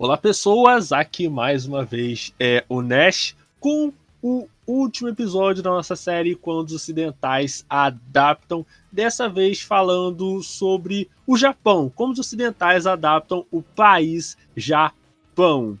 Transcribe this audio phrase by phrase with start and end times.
[0.00, 0.92] Olá, pessoas!
[0.92, 3.92] Aqui mais uma vez é o Nash com
[4.22, 8.64] o último episódio da nossa série Quando os Ocidentais Adaptam.
[8.92, 15.76] Dessa vez falando sobre o Japão, como os ocidentais adaptam o país Japão.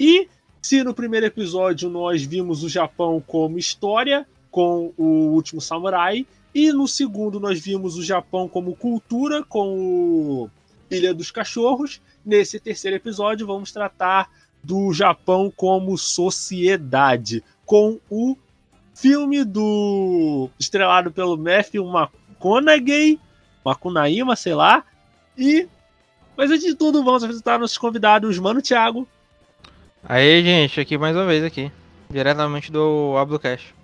[0.00, 0.28] E
[0.62, 6.72] se no primeiro episódio nós vimos o Japão como história, com o último samurai, e
[6.72, 10.50] no segundo nós vimos o Japão como cultura, com o
[10.90, 12.00] Ilha dos Cachorros.
[12.24, 14.30] Nesse terceiro episódio, vamos tratar
[14.62, 18.36] do Japão como sociedade, com o
[18.94, 23.18] filme do estrelado pelo Matthew McConaughey,
[23.64, 24.84] Macunaíma, sei lá.
[25.36, 25.68] E
[26.36, 29.06] mas antes de tudo, vamos apresentar nossos convidados, mano Thiago.
[30.02, 31.70] Aí, gente, aqui mais uma vez aqui,
[32.10, 33.74] diretamente do Ablocast.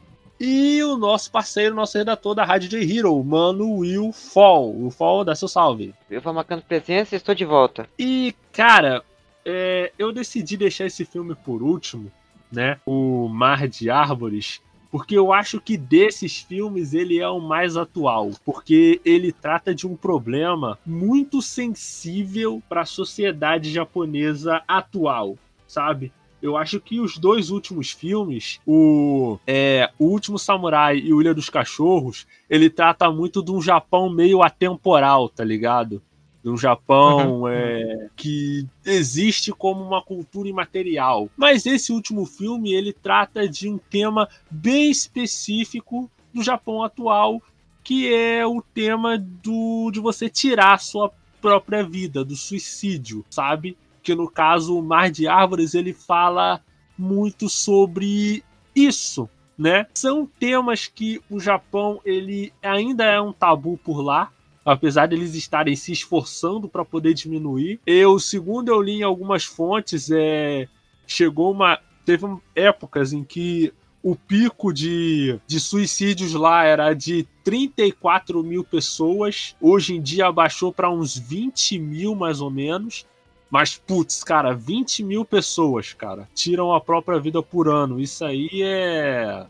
[0.41, 4.73] E o nosso parceiro, nosso redator da Rádio J Hero, mano Will Fall.
[4.73, 5.95] Will Fall, dá seu salve.
[6.09, 7.89] Eu vou marcando presença e estou de volta.
[7.99, 9.03] E, cara,
[9.45, 12.13] é, eu decidi deixar esse filme por último,
[12.53, 12.79] né?
[12.87, 18.31] O Mar de Árvores, porque eu acho que desses filmes ele é o mais atual,
[18.45, 25.37] porque ele trata de um problema muito sensível para a sociedade japonesa atual,
[25.67, 26.13] sabe?
[26.41, 31.35] Eu acho que os dois últimos filmes, o, é, o Último Samurai e o Ilha
[31.35, 36.01] dos Cachorros, ele trata muito de um Japão meio atemporal, tá ligado?
[36.43, 37.49] De um Japão uhum.
[37.49, 41.29] é, que existe como uma cultura imaterial.
[41.37, 47.43] Mas esse último filme, ele trata de um tema bem específico do Japão atual,
[47.83, 53.77] que é o tema do, de você tirar a sua própria vida, do suicídio, sabe?
[54.09, 56.63] Que no caso o Mar de Árvores ele fala
[56.97, 58.43] muito sobre
[58.75, 59.29] isso,
[59.59, 59.87] né?
[59.93, 64.33] São temas que o Japão ele ainda é um tabu por lá,
[64.65, 67.79] apesar deles estarem se esforçando para poder diminuir.
[67.87, 70.67] Eu, segundo eu li em algumas fontes, é
[71.07, 78.43] chegou uma teve épocas em que o pico de, de suicídios lá era de 34
[78.43, 79.55] mil pessoas.
[79.61, 83.05] Hoje em dia abaixou para uns 20 mil, mais ou menos.
[83.51, 87.99] Mas, putz, cara, 20 mil pessoas, cara, tiram a própria vida por ano.
[87.99, 89.47] Isso aí é.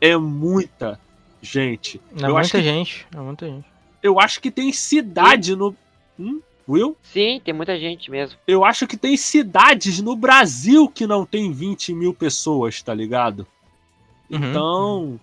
[0.00, 1.00] É muita
[1.40, 2.00] gente.
[2.20, 3.06] É eu muita gente.
[3.14, 3.64] É muita gente.
[4.02, 5.74] Eu acho que tem cidade no.
[6.18, 6.40] Hum?
[6.68, 6.96] Will?
[7.02, 8.38] Sim, tem muita gente mesmo.
[8.46, 13.46] Eu acho que tem cidades no Brasil que não tem 20 mil pessoas, tá ligado?
[14.30, 14.38] Uhum.
[14.38, 15.20] Então,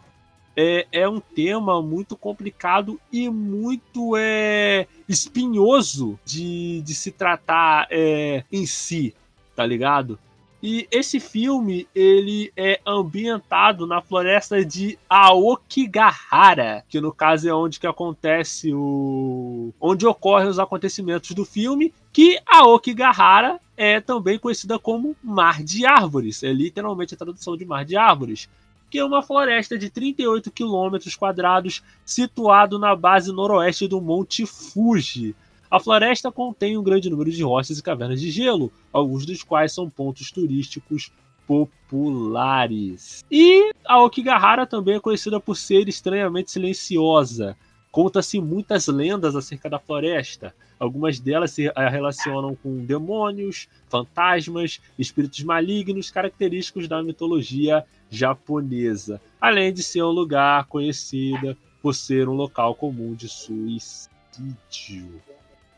[0.61, 8.43] é, é um tema muito complicado e muito é, espinhoso de, de se tratar é,
[8.51, 9.15] em si,
[9.55, 10.19] tá ligado?
[10.61, 17.79] E esse filme, ele é ambientado na floresta de Aokigahara, que no caso é onde
[17.79, 19.73] que acontece o...
[19.79, 26.43] onde ocorrem os acontecimentos do filme, que Aokigahara é também conhecida como Mar de Árvores,
[26.43, 28.49] é literalmente a tradução de Mar de Árvores
[28.89, 35.35] que é uma floresta de 38 quilômetros quadrados situado na base noroeste do Monte Fuji.
[35.69, 39.71] A floresta contém um grande número de rochas e cavernas de gelo, alguns dos quais
[39.71, 41.11] são pontos turísticos
[41.45, 43.23] populares.
[43.29, 47.55] E a Okigahara também é conhecida por ser estranhamente silenciosa.
[47.91, 50.53] Conta-se muitas lendas acerca da floresta.
[50.79, 59.73] Algumas delas se eh, relacionam com demônios, fantasmas, espíritos malignos característicos da mitologia japonesa, além
[59.73, 64.09] de ser um lugar conhecido por ser um local comum de suicídio.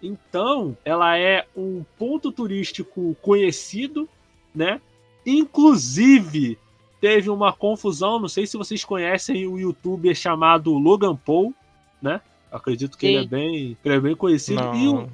[0.01, 4.07] Então, ela é um ponto turístico conhecido,
[4.53, 4.81] né?
[5.25, 6.57] Inclusive,
[6.99, 11.53] teve uma confusão, não sei se vocês conhecem o youtuber chamado Logan Paul,
[12.01, 12.21] né?
[12.51, 14.61] Acredito que ele é bem, ele é bem conhecido.
[14.61, 15.09] Não, e, o,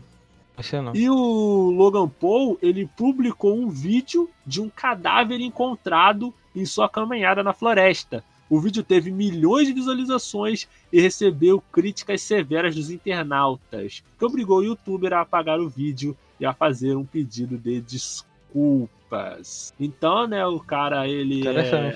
[0.95, 7.44] e o Logan Paul, ele publicou um vídeo de um cadáver encontrado em sua caminhada
[7.44, 8.23] na floresta.
[8.50, 14.63] O vídeo teve milhões de visualizações e recebeu críticas severas dos internautas, que obrigou o
[14.63, 19.73] youtuber a apagar o vídeo e a fazer um pedido de desculpas.
[19.79, 21.95] Então, né, o cara, ele é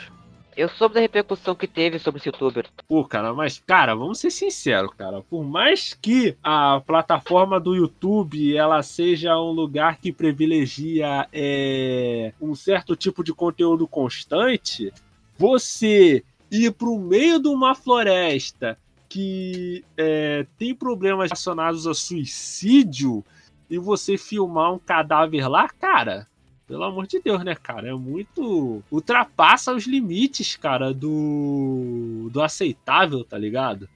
[0.56, 2.68] eu soube da repercussão que teve sobre esse youtuber.
[2.88, 5.22] Pô, cara, mas, cara, vamos ser sinceros, cara.
[5.22, 12.56] Por mais que a plataforma do YouTube ela seja um lugar que privilegia é, um
[12.56, 14.94] certo tipo de conteúdo constante,
[15.38, 18.78] você ir para o meio de uma floresta
[19.08, 23.24] que é, tem problemas relacionados a suicídio
[23.70, 26.28] e você filmar um cadáver lá, cara,
[26.72, 27.90] pelo amor de Deus, né, cara?
[27.90, 28.82] É muito.
[28.90, 32.30] Ultrapassa os limites, cara, do.
[32.32, 33.90] do aceitável, tá ligado?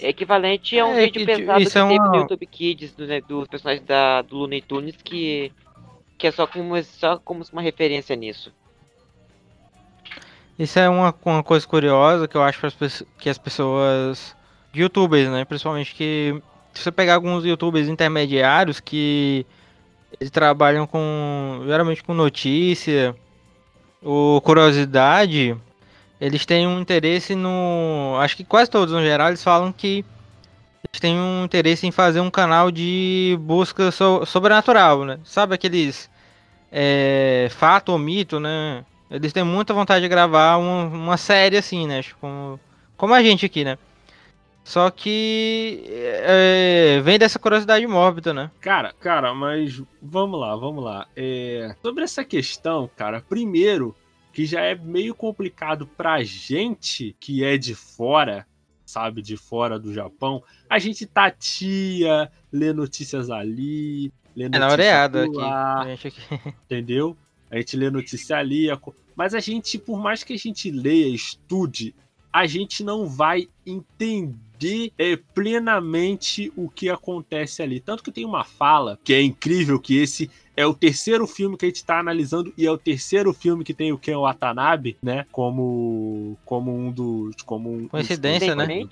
[0.00, 2.08] É equivalente a um é, vídeo pesado que é teve uma...
[2.08, 5.52] no YouTube Kids do, né, dos personagens da, do Looney Tunes que
[6.18, 8.52] que é só como, só como uma referência nisso.
[10.58, 12.60] Isso é uma, uma coisa curiosa que eu acho
[13.16, 14.36] que as pessoas.
[14.74, 15.44] Youtubers, né?
[15.44, 16.42] Principalmente que.
[16.74, 19.46] Se você pegar alguns youtubers intermediários que.
[20.20, 21.62] Eles trabalham com.
[21.66, 23.14] geralmente com notícia
[24.02, 25.56] ou curiosidade.
[26.20, 28.16] Eles têm um interesse no.
[28.20, 30.04] Acho que quase todos no geral eles falam que.
[30.88, 35.18] Eles têm um interesse em fazer um canal de busca so- sobrenatural, né?
[35.24, 36.10] Sabe aqueles.
[36.70, 38.84] É, fato ou mito, né?
[39.10, 42.02] Eles têm muita vontade de gravar uma, uma série assim, né?
[42.02, 42.60] Tipo, Como,
[42.96, 43.78] como a gente aqui, né?
[44.68, 48.50] Só que é, vem dessa curiosidade mórbida, né?
[48.60, 51.08] Cara, cara, mas vamos lá, vamos lá.
[51.16, 53.96] É, sobre essa questão, cara, primeiro
[54.30, 58.46] que já é meio complicado pra gente que é de fora,
[58.84, 64.70] sabe, de fora do Japão, a gente tatia, lê notícias ali, lê É notícias na
[64.70, 65.34] oreada aqui.
[65.34, 66.20] lá, gente aqui.
[66.66, 67.16] entendeu?
[67.50, 68.66] A gente lê notícia ali,
[69.16, 71.94] mas a gente, por mais que a gente leia, estude,
[72.30, 74.47] a gente não vai entender
[74.98, 77.80] é, plenamente o que acontece ali.
[77.80, 81.66] Tanto que tem uma fala que é incrível que esse é o terceiro filme que
[81.66, 85.24] a gente está analisando e é o terceiro filme que tem o Ken Watanabe, né?
[85.30, 88.86] Como como um dos como um Coincidência, né?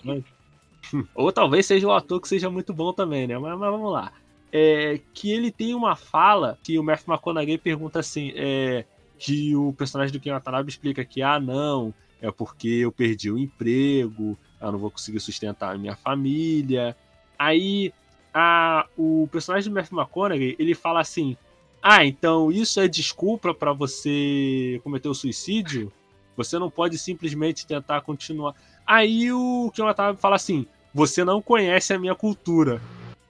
[1.14, 3.38] Ou talvez seja o ator que seja muito bom também, né?
[3.38, 4.12] Mas, mas vamos lá.
[4.52, 8.84] É, que ele tem uma fala que o Matthew McConaughey pergunta assim, é,
[9.18, 13.38] que o personagem do Ken Watanabe explica que, ah, não, é porque eu perdi o
[13.38, 16.96] emprego, eu não vou conseguir sustentar a minha família.
[17.38, 17.92] Aí
[18.32, 21.36] a, o personagem do Matthew McConaughey, ele fala assim,
[21.82, 25.92] ah, então isso é desculpa para você cometer o suicídio?
[26.36, 28.54] Você não pode simplesmente tentar continuar.
[28.86, 32.80] Aí o Ken Watanabe fala assim, você não conhece a minha cultura.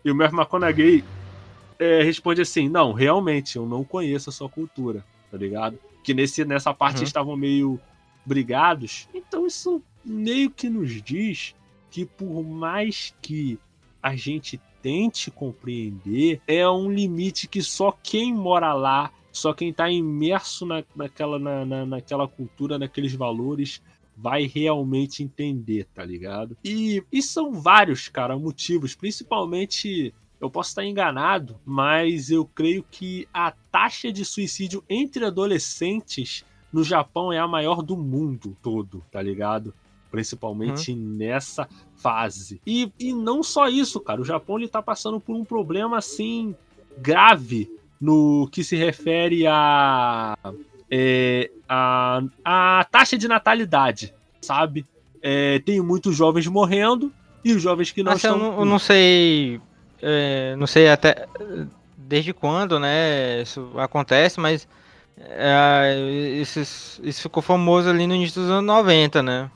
[0.04, 1.04] E o Matthew McConaughey
[1.78, 5.78] é, responde assim: Não, realmente, eu não conheço a sua cultura, tá ligado?
[6.02, 7.00] Que nesse, nessa parte Uhum.
[7.00, 7.80] eles estavam meio
[8.24, 9.08] brigados.
[9.14, 11.54] Então isso meio que nos diz
[11.90, 13.58] que por mais que
[14.02, 19.90] a gente tente compreender, é um limite que só quem mora lá, só quem tá
[19.90, 23.82] imerso na, naquela, na, na, naquela cultura, naqueles valores,
[24.16, 26.56] vai realmente entender, tá ligado?
[26.64, 30.14] E, e são vários, cara, motivos, principalmente.
[30.38, 36.84] Eu posso estar enganado, mas eu creio que a taxa de suicídio entre adolescentes no
[36.84, 39.74] Japão é a maior do mundo todo, tá ligado?
[40.16, 42.60] Principalmente nessa fase.
[42.66, 44.20] E, e não só isso, cara.
[44.20, 46.54] O Japão ele tá passando por um problema assim
[46.96, 47.70] grave
[48.00, 50.36] no que se refere a
[50.90, 54.86] é, a, a taxa de natalidade, sabe?
[55.20, 57.12] É, tem muitos jovens morrendo
[57.44, 58.52] e os jovens que não Mas eu estão.
[58.52, 59.60] não, eu não sei.
[60.00, 61.26] é, não sei até
[61.96, 63.42] desde quando, né?
[63.42, 64.66] Isso acontece, mas
[65.18, 65.96] é,
[66.40, 66.60] isso,
[67.02, 69.50] isso ficou famoso ali no início dos anos 90, né?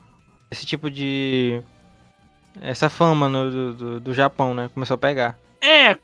[0.51, 1.61] Esse tipo de.
[2.61, 4.69] Essa fama no- do, do, do Japão, né?
[4.73, 5.39] Começou a pegar.
[5.61, 5.97] É,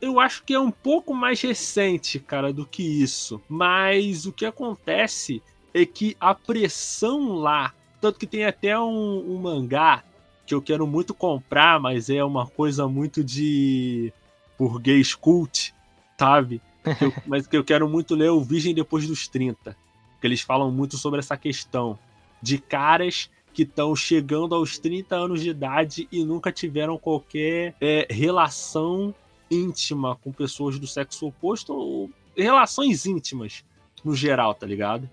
[0.00, 3.42] eu acho que é um pouco mais recente, cara, do que isso.
[3.48, 5.42] Mas o que acontece
[5.74, 7.72] é que a pressão lá.
[8.00, 10.02] Tanto que tem até um, um mangá
[10.46, 14.12] que eu quero muito comprar, mas é uma coisa muito de
[14.58, 15.74] burguês cult,
[16.18, 16.62] sabe?
[17.00, 19.76] Eu- mas que eu quero muito ler o Virgem Depois dos 30.
[20.20, 21.98] Que eles falam muito sobre essa questão
[22.42, 28.06] de caras que estão chegando aos 30 anos de idade e nunca tiveram qualquer é,
[28.10, 29.14] relação
[29.50, 33.64] íntima com pessoas do sexo oposto ou relações íntimas
[34.04, 35.08] no geral, tá ligado?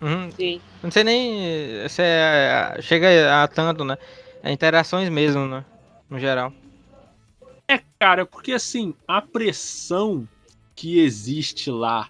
[0.00, 0.60] Uhum, Sim.
[0.82, 3.96] Não sei nem se é, chega a tanto, né?
[4.42, 5.64] É interações mesmo, né?
[6.08, 6.52] No geral.
[7.66, 10.26] É, cara, porque assim, a pressão
[10.76, 12.08] que existe lá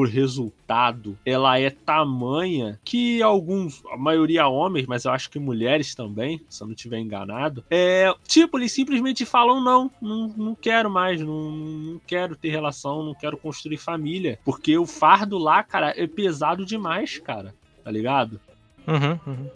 [0.00, 5.94] por resultado, ela é tamanha que alguns, a maioria homens, mas eu acho que mulheres
[5.94, 10.88] também, se eu não estiver enganado, é, tipo, eles simplesmente falam não, não, não quero
[10.88, 15.92] mais, não, não quero ter relação, não quero construir família, porque o fardo lá, cara,
[15.94, 17.54] é pesado demais, cara,
[17.84, 18.40] tá ligado?
[18.88, 19.50] Uhum, uhum.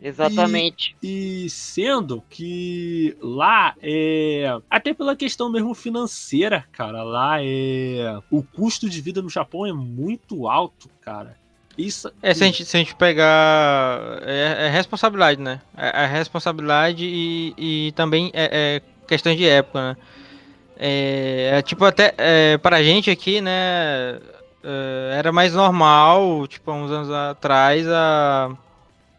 [0.00, 0.96] Exatamente.
[1.02, 4.58] E sendo que lá é.
[4.70, 7.02] Até pela questão mesmo financeira, cara.
[7.02, 8.18] Lá é.
[8.30, 11.36] O custo de vida no Japão é muito alto, cara.
[11.76, 12.12] Isso.
[12.22, 14.20] É, se a gente, se a gente pegar.
[14.22, 15.60] É, é responsabilidade, né?
[15.76, 19.96] É, é responsabilidade e, e também é, é questão de época, né?
[20.76, 24.20] É, é tipo, até é, pra gente aqui, né?
[24.62, 28.50] é, era mais normal, tipo, há uns anos atrás, a,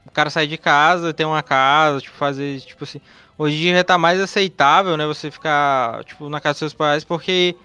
[0.10, 3.01] o cara sair de casa, ter uma casa, tipo, fazer, tipo assim.
[3.38, 5.06] Hoje em dia já tá mais aceitável, né?
[5.08, 7.56] Você ficar, tipo, na casa dos seus pais, porque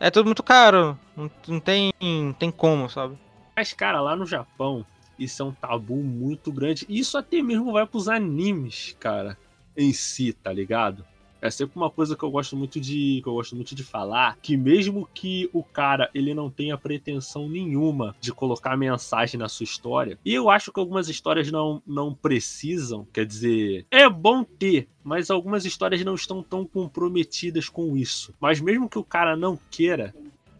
[0.00, 0.98] É tudo muito caro.
[1.16, 3.18] Não, não tem, não tem como, sabe?
[3.56, 4.86] Mas, cara, lá no Japão,
[5.18, 6.86] isso é um tabu muito grande.
[6.88, 9.36] Isso até mesmo vai pros animes, cara,
[9.76, 11.04] em si, tá ligado?
[11.40, 14.36] É sempre uma coisa que eu gosto muito de, que eu gosto muito de falar,
[14.42, 19.64] que mesmo que o cara ele não tenha pretensão nenhuma de colocar mensagem na sua
[19.64, 24.88] história, e eu acho que algumas histórias não, não precisam, quer dizer, é bom ter,
[25.04, 28.34] mas algumas histórias não estão tão comprometidas com isso.
[28.40, 30.14] Mas mesmo que o cara não queira,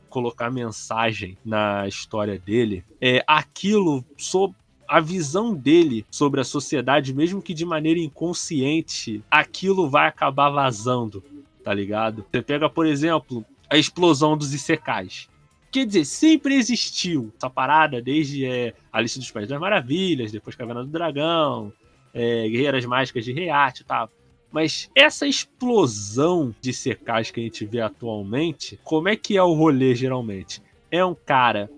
[0.08, 4.54] colocar mensagem na história dele, é aquilo sob
[4.88, 11.22] a visão dele sobre a sociedade, mesmo que de maneira inconsciente, aquilo vai acabar vazando,
[11.62, 12.24] tá ligado?
[12.32, 15.28] Você pega, por exemplo, a explosão dos Isekais.
[15.70, 20.82] Quer dizer, sempre existiu essa parada desde é, Alice dos Países das Maravilhas, depois Caverna
[20.82, 21.70] do Dragão,
[22.14, 24.10] é, Guerreiras Mágicas de Reate e tal.
[24.50, 29.52] Mas essa explosão de secais que a gente vê atualmente, como é que é o
[29.52, 30.62] rolê geralmente?
[30.90, 31.70] É um cara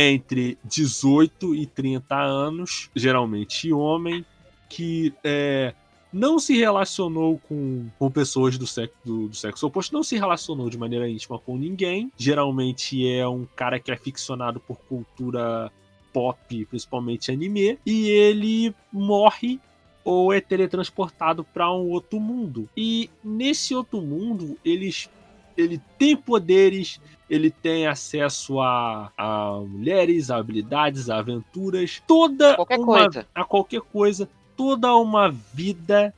[0.00, 4.24] entre 18 e 30 anos, geralmente homem,
[4.68, 5.74] que é,
[6.12, 10.70] não se relacionou com, com pessoas do sexo, do, do sexo oposto, não se relacionou
[10.70, 12.12] de maneira íntima com ninguém.
[12.16, 15.72] Geralmente é um cara que é ficcionado por cultura
[16.12, 19.58] pop, principalmente anime, e ele morre
[20.04, 22.68] ou é teletransportado para um outro mundo.
[22.76, 25.10] E nesse outro mundo, eles
[25.56, 32.78] ele tem poderes, ele tem acesso a, a mulheres, a habilidades, a aventuras, toda qualquer
[32.78, 33.26] uma, coisa.
[33.34, 36.14] a qualquer coisa, toda uma vida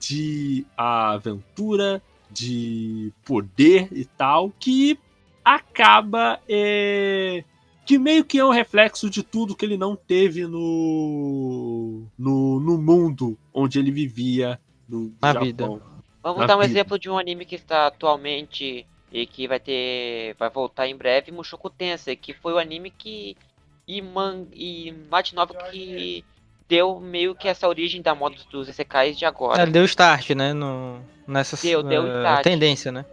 [0.00, 2.00] de aventura,
[2.30, 4.98] de poder e tal, que
[5.44, 7.42] acaba é,
[7.84, 12.78] que meio que é um reflexo de tudo que ele não teve no no, no
[12.78, 15.44] mundo onde ele vivia no Na Japão.
[15.44, 15.82] vida.
[16.22, 16.70] Vamos Na dar um vida.
[16.72, 20.34] exemplo de um anime que está atualmente e que vai ter.
[20.38, 23.36] vai voltar em breve, Mushoku Tensei, que foi o anime que.
[23.86, 26.24] e, man, e Might Novel que
[26.68, 29.62] deu meio que essa origem da moda dos Isekais de agora.
[29.62, 30.54] É, deu start, né?
[30.54, 32.44] No, nessa Deu- deu start.
[32.44, 33.04] tendência, né?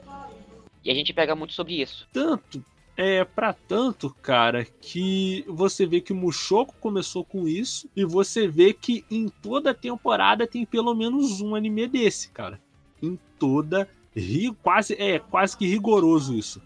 [0.84, 2.08] E a gente pega muito sobre isso.
[2.14, 2.64] tanto
[2.96, 8.46] é para tanto, cara, que você vê que o Mushoku começou com isso e você
[8.46, 12.60] vê que em toda temporada tem pelo menos um anime desse, cara.
[13.02, 13.88] Em toda
[14.20, 16.62] ri- quase é quase que rigoroso isso.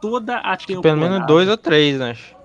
[0.00, 2.10] Toda a temporada Pelo menos dois ou três, né?
[2.10, 2.36] acho.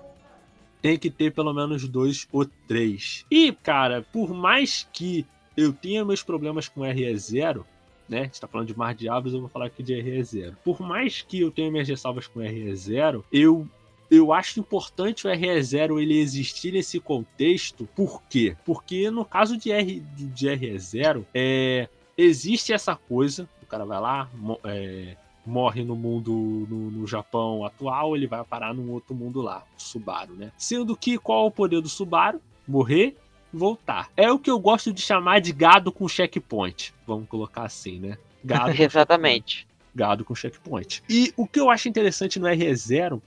[0.82, 3.24] tem que ter pelo menos dois ou três.
[3.30, 5.24] E, cara, por mais que
[5.56, 7.64] eu tenha meus problemas com RE0,
[8.08, 8.20] né?
[8.20, 10.54] A gente tá falando de Mar de Aves, eu vou falar aqui de RE0.
[10.64, 13.66] Por mais que eu tenha minhas ressalvas com RE0, eu
[14.10, 17.88] eu acho importante o RE0 ele existir nesse contexto.
[17.96, 18.54] Por quê?
[18.64, 24.30] Porque no caso de, R, de RE0, é, existe essa coisa, cara vai lá,
[24.64, 26.32] é, morre no mundo,
[26.70, 30.52] no, no Japão atual, ele vai parar num outro mundo lá, o Subaru, né?
[30.56, 32.40] Sendo que qual é o poder do Subaru?
[32.68, 33.16] Morrer
[33.52, 34.10] voltar.
[34.16, 36.94] É o que eu gosto de chamar de gado com checkpoint.
[37.04, 38.16] Vamos colocar assim, né?
[38.44, 39.66] Gado Exatamente.
[39.92, 41.02] gado com checkpoint.
[41.08, 43.20] E o que eu acho interessante no RE0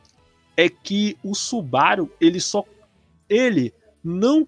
[0.56, 2.64] é que o Subaru, ele só
[3.30, 4.48] ele não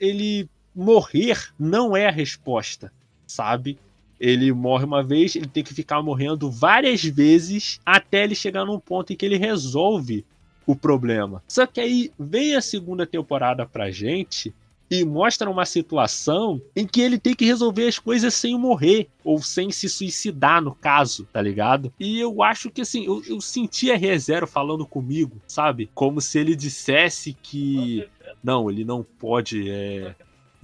[0.00, 2.92] ele morrer não é a resposta,
[3.26, 3.78] sabe?
[4.18, 8.78] Ele morre uma vez, ele tem que ficar morrendo várias vezes até ele chegar num
[8.78, 10.24] ponto em que ele resolve
[10.66, 11.42] o problema.
[11.46, 14.52] Só que aí vem a segunda temporada pra gente
[14.90, 19.42] e mostra uma situação em que ele tem que resolver as coisas sem morrer ou
[19.42, 21.92] sem se suicidar no caso, tá ligado?
[21.98, 25.90] E eu acho que assim, eu, eu senti a ReZero falando comigo, sabe?
[25.94, 28.08] Como se ele dissesse que
[28.42, 30.14] não, ele não pode é,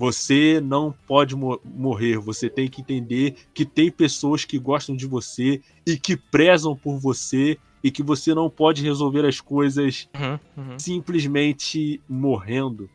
[0.03, 5.07] você não pode mo- morrer, você tem que entender que tem pessoas que gostam de
[5.07, 10.39] você e que prezam por você e que você não pode resolver as coisas Uhum,
[10.57, 10.77] uhum.
[10.77, 12.91] simplesmente morrendo,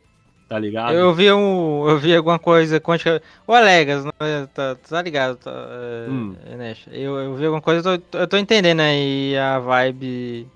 [0.50, 0.94] tá ligado?
[0.94, 1.88] Eu vi um.
[1.88, 3.22] Eu vi alguma coisa quântica.
[3.46, 4.46] O Alegas, né?
[4.52, 6.36] Tá, tá ligado, tá, é, Hum.
[6.92, 10.46] Eu, eu vi alguma coisa, eu tô, eu tô entendendo aí a vibe.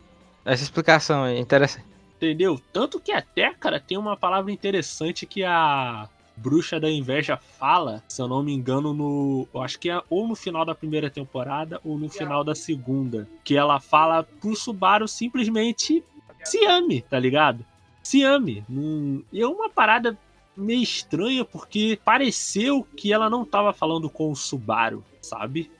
[0.45, 1.87] Essa explicação aí, interessante.
[2.17, 2.61] Entendeu?
[2.73, 6.09] Tanto que até, cara, tem uma palavra interessante que a
[6.43, 9.47] Bruxa da Inveja fala, se eu não me engano, no.
[9.55, 13.29] Eu acho que é ou no final da primeira temporada ou no final da segunda.
[13.45, 16.03] Que ela fala pro Subaru simplesmente
[16.45, 17.65] se ame, tá ligado?
[18.03, 18.65] Se ame.
[19.33, 20.19] E é uma parada
[20.57, 25.71] meio estranha, porque pareceu que ela não tava falando com o Subaru, sabe?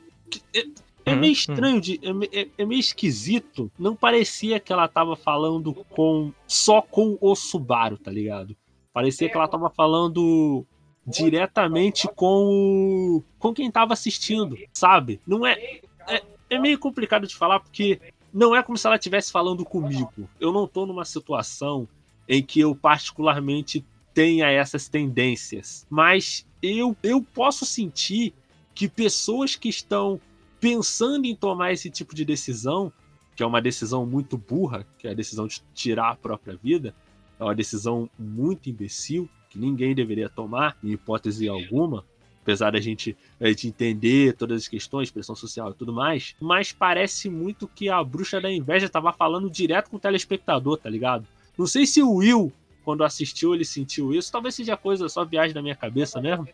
[0.55, 0.61] É,
[1.05, 1.33] é Uhum, meio uhum.
[1.33, 2.01] estranho, de,
[2.33, 3.71] é, é- é meio esquisito.
[3.79, 8.57] Não parecia que ela tava falando com só com o Subaru, tá ligado?
[8.93, 10.65] Parecia que ela tava falando
[11.07, 15.21] diretamente com o, com quem tava assistindo, sabe?
[15.27, 16.23] Não é, é
[16.55, 18.01] é meio complicado de falar porque
[18.33, 20.29] não é como se ela estivesse falando comigo.
[20.39, 21.89] Eu não tô numa situação
[22.29, 23.85] em que eu particularmente
[24.15, 28.35] tenha essas tendências, mas eu, eu posso sentir
[28.75, 30.21] que pessoas que estão
[30.61, 32.93] pensando em tomar esse tipo de decisão,
[33.35, 36.95] que é uma decisão muito burra, que é a decisão de tirar a própria vida,
[37.43, 42.05] é uma decisão muito imbecil, que ninguém deveria tomar, em hipótese alguma,
[42.41, 46.73] apesar da gente, a gente entender todas as questões, pressão social e tudo mais, mas
[46.73, 51.27] parece muito que a bruxa da inveja estava falando direto com o telespectador, tá ligado?
[51.57, 52.53] Não sei se o Will,
[52.85, 56.49] quando assistiu, ele sentiu isso, talvez seja coisa só viagem da minha cabeça mesmo.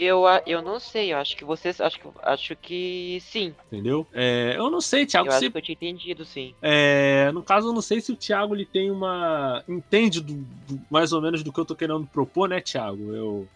[0.00, 1.78] Eu, eu não sei, eu acho que vocês.
[1.78, 3.54] Acho que, acho que sim.
[3.66, 4.06] Entendeu?
[4.14, 5.28] É, eu não sei, Thiago.
[5.28, 6.54] Eu se, acho que eu tinha entendido, sim.
[6.62, 9.62] É, no caso, eu não sei se o Thiago ele tem uma.
[9.68, 13.12] Entende do, do, mais ou menos do que eu tô querendo propor, né, Thiago?
[13.12, 13.46] Eu.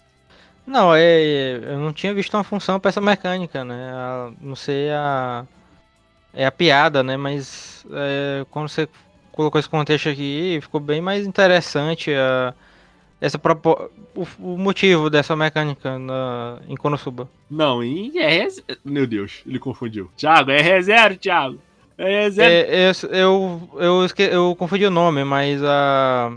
[0.67, 3.91] Não, é, eu não tinha visto uma função para essa mecânica, né?
[3.95, 5.47] A, não sei a.
[6.35, 7.17] É a piada, né?
[7.17, 8.87] Mas é, quando você
[9.33, 12.53] colocou esse contexto aqui, ficou bem mais interessante a
[13.25, 13.91] essa propo...
[14.15, 16.59] o, o, motivo dessa mecânica na...
[16.69, 17.29] em Konosuba.
[17.51, 18.47] Não, em é
[18.85, 20.11] Meu Deus, ele confundiu.
[20.17, 21.59] Thiago, é R0, Thiago.
[21.97, 22.43] É R0.
[22.43, 26.33] É, eu, eu, eu, eu confundi o nome, mas a.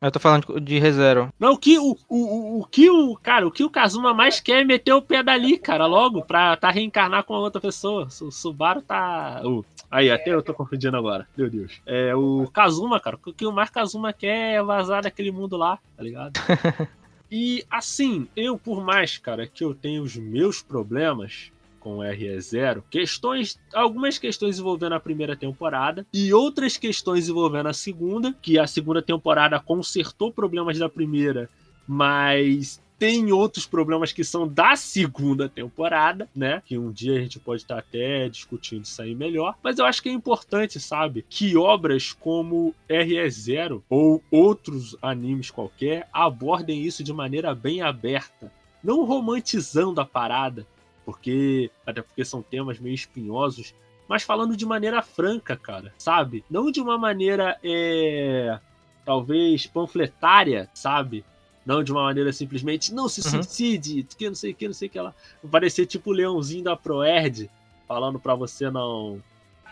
[0.00, 1.30] Eu tô falando de ReZero.
[1.38, 3.14] Não, o que o, o, o, que o.
[3.16, 6.56] Cara, o que o Kazuma mais quer é meter o pé dali, cara, logo, pra
[6.56, 8.08] tá reencarnar com outra pessoa.
[8.22, 9.42] O Subaru tá.
[9.44, 11.28] Uh, aí, até eu tô confundindo agora.
[11.36, 11.82] Meu Deus.
[11.84, 13.18] É o Kazuma, cara.
[13.22, 16.32] O que o mais Kazuma quer é vazar daquele mundo lá, tá ligado?
[17.30, 23.58] e assim, eu, por mais, cara, que eu tenha os meus problemas, com RE0, questões,
[23.74, 29.02] algumas questões envolvendo a primeira temporada e outras questões envolvendo a segunda, que a segunda
[29.02, 31.48] temporada consertou problemas da primeira,
[31.88, 36.62] mas tem outros problemas que são da segunda temporada, né?
[36.66, 39.56] Que um dia a gente pode estar até discutindo isso aí melhor.
[39.62, 41.24] Mas eu acho que é importante, sabe?
[41.26, 48.52] Que obras como RE0 ou outros animes qualquer abordem isso de maneira bem aberta.
[48.84, 50.66] Não romantizando a parada,
[51.04, 53.74] porque até porque são temas meio espinhosos,
[54.08, 56.44] mas falando de maneira franca, cara, sabe?
[56.50, 58.58] Não de uma maneira é,
[59.04, 61.24] talvez panfletária, sabe?
[61.64, 63.42] Não de uma maneira simplesmente não se uhum.
[63.42, 65.14] suicide, que não sei o que, não sei o que lá.
[65.50, 67.50] Parecer tipo o leãozinho da Proerd
[67.86, 69.22] falando para você não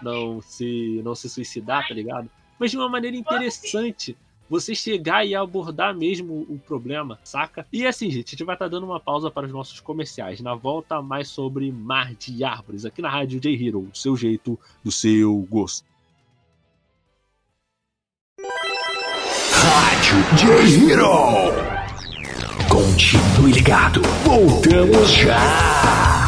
[0.03, 2.31] não se não se suicidar, tá ligado?
[2.59, 4.17] Mas de uma maneira interessante,
[4.49, 7.67] você chegar e abordar mesmo o problema, saca?
[7.73, 10.41] E assim, gente, a gente vai estar tá dando uma pausa para os nossos comerciais.
[10.41, 14.59] Na volta, mais sobre Mar de Árvores, aqui na Rádio J Hero, do seu jeito,
[14.83, 15.87] do seu gosto.
[19.53, 21.79] Rádio J Hero.
[22.69, 26.28] Continue ligado, voltamos já.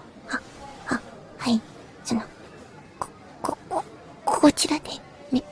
[4.33, 4.89] こちらで、
[5.31, 5.43] め、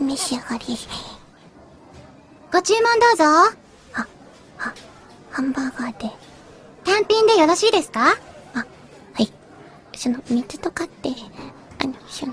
[0.00, 0.64] 召し上がり。
[2.52, 3.24] ご注文どうぞ。
[3.24, 4.06] は、
[4.56, 4.72] は、
[5.30, 6.08] ハンバーガーで。
[6.84, 8.12] 単品でよろしいですか？
[8.54, 8.64] あ、は
[9.22, 9.30] い。
[9.94, 11.10] その、水とかって、
[11.82, 12.32] あの、その、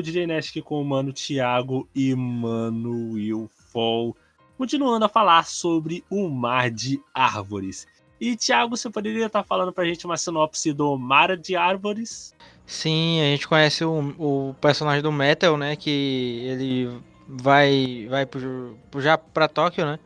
[0.00, 4.16] Eu, DJ Nest, com o mano Thiago e mano Will Fall.
[4.56, 7.86] Continuando a falar sobre o Mar de Árvores.
[8.18, 12.34] E, Thiago, você poderia estar falando pra gente uma sinopse do Mar de Árvores?
[12.64, 15.76] Sim, a gente conhece o, o personagem do Metal, né?
[15.76, 19.98] Que ele vai, vai pro, já pra Tóquio, né?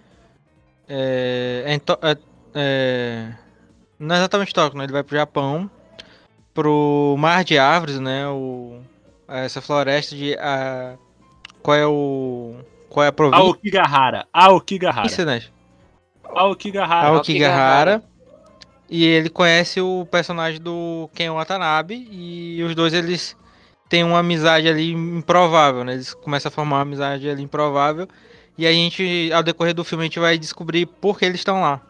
[0.89, 2.19] É, é, é,
[2.53, 3.35] é,
[3.97, 4.85] não é exatamente Tóquio, né?
[4.87, 5.71] Ele vai pro Japão,
[6.53, 8.27] pro Mar de Árvores, né?
[8.27, 8.83] O,
[9.29, 10.35] essa floresta de.
[10.39, 10.97] A,
[11.63, 12.57] qual é o.
[12.89, 13.45] Qual é a província?
[13.45, 14.27] Aokigahara.
[14.33, 15.07] Aokigahara.
[15.07, 15.43] Isso, né?
[16.25, 17.09] Aokigahara.
[17.09, 18.03] Aokigahara.
[18.89, 23.37] E ele conhece o personagem do Ken Watanabe e os dois eles
[23.89, 25.95] têm uma amizade ali improvável, né?
[25.95, 28.07] Eles começam a formar uma amizade ali improvável
[28.57, 31.61] e a gente, ao decorrer do filme, a gente vai descobrir por que eles estão
[31.61, 31.81] lá.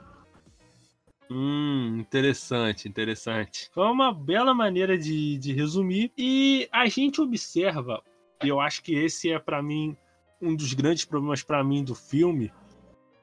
[1.37, 3.69] Hum, interessante, interessante.
[3.73, 8.01] Foi uma bela maneira de, de resumir e a gente observa,
[8.45, 9.97] e eu acho que esse é para mim
[10.41, 12.53] um dos grandes problemas para mim do filme,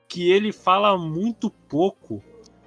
[0.10, 2.22] que ele fala muito pouco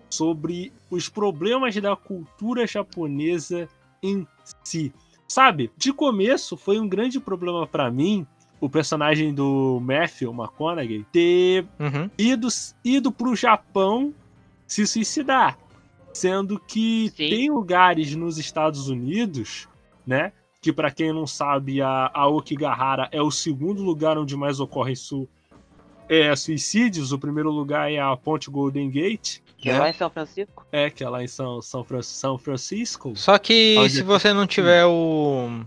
[0.08, 3.68] sobre os problemas da cultura japonesa
[4.02, 4.26] em
[4.62, 4.94] si.
[5.28, 8.26] Sabe, de começo foi um grande problema para mim
[8.60, 12.08] o personagem do Matthew McConaughey ter uhum.
[12.16, 12.48] ido,
[12.82, 14.14] ido pro Japão
[14.66, 15.58] se suicidar.
[16.12, 17.28] Sendo que Sim.
[17.28, 19.68] tem lugares nos Estados Unidos,
[20.06, 20.32] né?
[20.60, 24.94] Que para quem não sabe, a, a Okigahara é o segundo lugar onde mais ocorrem
[24.94, 25.28] su,
[26.08, 27.12] é, suicídios.
[27.12, 29.40] O primeiro lugar é a Ponte Golden Gate.
[29.58, 29.78] Que é né?
[29.78, 30.66] é lá em São Francisco?
[30.70, 33.12] É, que é lá em São, São, São Francisco.
[33.16, 35.62] Só que se você não tiver o.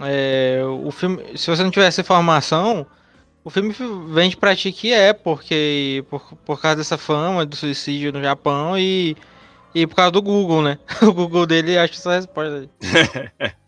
[0.00, 1.36] É, o filme.
[1.36, 2.86] Se você não tiver essa informação,
[3.44, 3.74] o filme
[4.08, 6.04] vende pra ti que é, porque.
[6.10, 9.16] Por, por causa dessa fama do suicídio no Japão e.
[9.74, 10.78] E por causa do Google, né?
[11.02, 13.52] O Google dele acha essa resposta aí.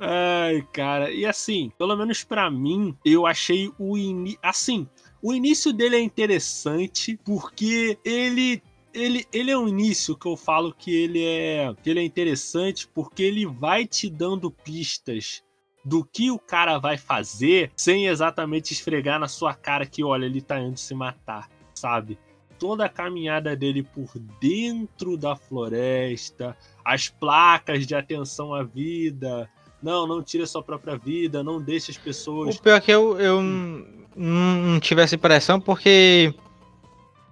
[0.00, 1.10] Ai, cara.
[1.10, 4.38] E assim, pelo menos para mim, eu achei o início.
[4.42, 4.88] Assim,
[5.22, 10.72] o início dele é interessante porque ele ele, ele é um início que eu falo
[10.72, 15.42] que ele é que ele é interessante porque ele vai te dando pistas
[15.84, 20.40] do que o cara vai fazer sem exatamente esfregar na sua cara que olha, ele
[20.40, 22.18] tá indo se matar, sabe?
[22.58, 24.08] Toda a caminhada dele por
[24.40, 29.50] dentro da floresta, as placas de atenção à vida,
[29.82, 32.56] não, não tire a sua própria vida, não deixe as pessoas.
[32.56, 33.42] O pior é que eu, eu
[34.16, 36.34] não tive essa impressão porque.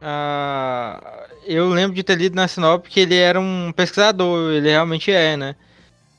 [0.03, 5.11] Uh, eu lembro de ter lido na Sinop que ele era um pesquisador, ele realmente
[5.13, 5.57] é, né?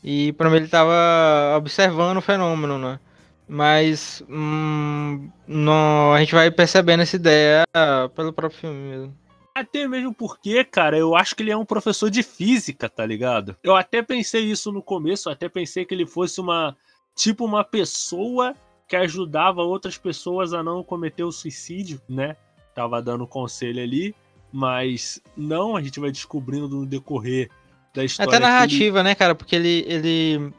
[0.03, 2.99] E para mim ele estava observando o fenômeno, né?
[3.47, 7.63] Mas hum, não, a gente vai percebendo essa ideia
[8.15, 9.17] pelo próprio filme mesmo.
[9.55, 13.55] Até mesmo porque, cara, eu acho que ele é um professor de física, tá ligado?
[13.63, 16.75] Eu até pensei isso no começo, até pensei que ele fosse uma.
[17.15, 18.55] Tipo, uma pessoa
[18.87, 22.35] que ajudava outras pessoas a não cometer o suicídio, né?
[22.73, 24.15] Tava dando conselho ali,
[24.51, 27.51] mas não, a gente vai descobrindo no decorrer
[27.93, 28.29] da história.
[28.29, 29.03] Até narrativa, ele...
[29.03, 29.35] né, cara?
[29.35, 29.85] Porque ele.
[29.87, 30.53] ele...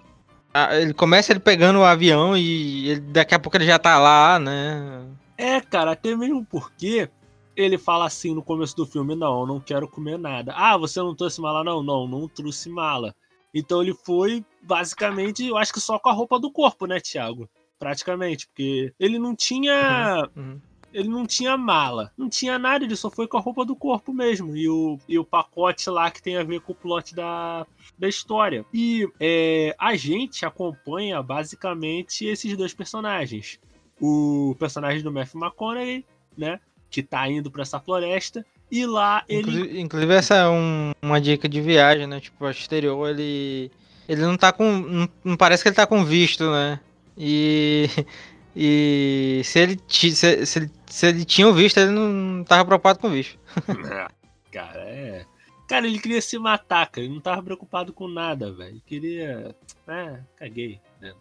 [0.70, 4.38] Ele começa ele pegando o avião e ele, daqui a pouco ele já tá lá,
[4.38, 5.04] né?
[5.36, 7.10] É, cara, até mesmo porque
[7.56, 10.52] ele fala assim no começo do filme: Não, eu não quero comer nada.
[10.56, 11.64] Ah, você não trouxe mala?
[11.64, 13.12] Não, não, não trouxe mala.
[13.52, 17.48] Então ele foi basicamente, eu acho que só com a roupa do corpo, né, Thiago?
[17.78, 20.28] Praticamente, porque ele não tinha.
[20.36, 20.60] Uhum, uhum.
[20.94, 24.14] Ele não tinha mala, não tinha nada, ele só foi com a roupa do corpo
[24.14, 24.56] mesmo.
[24.56, 27.66] E o, e o pacote lá que tem a ver com o plot da,
[27.98, 28.64] da história.
[28.72, 33.58] E é, a gente acompanha basicamente esses dois personagens.
[34.00, 36.06] O personagem do Matthew McConaughey,
[36.38, 36.60] né?
[36.94, 39.50] que tá indo para essa floresta e lá ele.
[39.50, 42.20] Inclusive, inclusive essa é um, uma dica de viagem, né?
[42.20, 43.70] Tipo, exterior ele.
[44.08, 44.70] Ele não tá com.
[44.70, 46.78] Não, não, parece que ele tá com visto, né?
[47.18, 47.88] E.
[48.56, 53.08] E se ele, se, se, se ele tinha o visto, ele não tava preocupado com
[53.08, 53.38] o visto.
[54.52, 55.26] cara, é.
[55.68, 57.04] Cara, ele queria se matar, cara.
[57.04, 58.80] Ele não tava preocupado com nada, velho.
[58.86, 59.56] Queria.
[59.88, 60.80] É, caguei.
[61.00, 61.14] Né?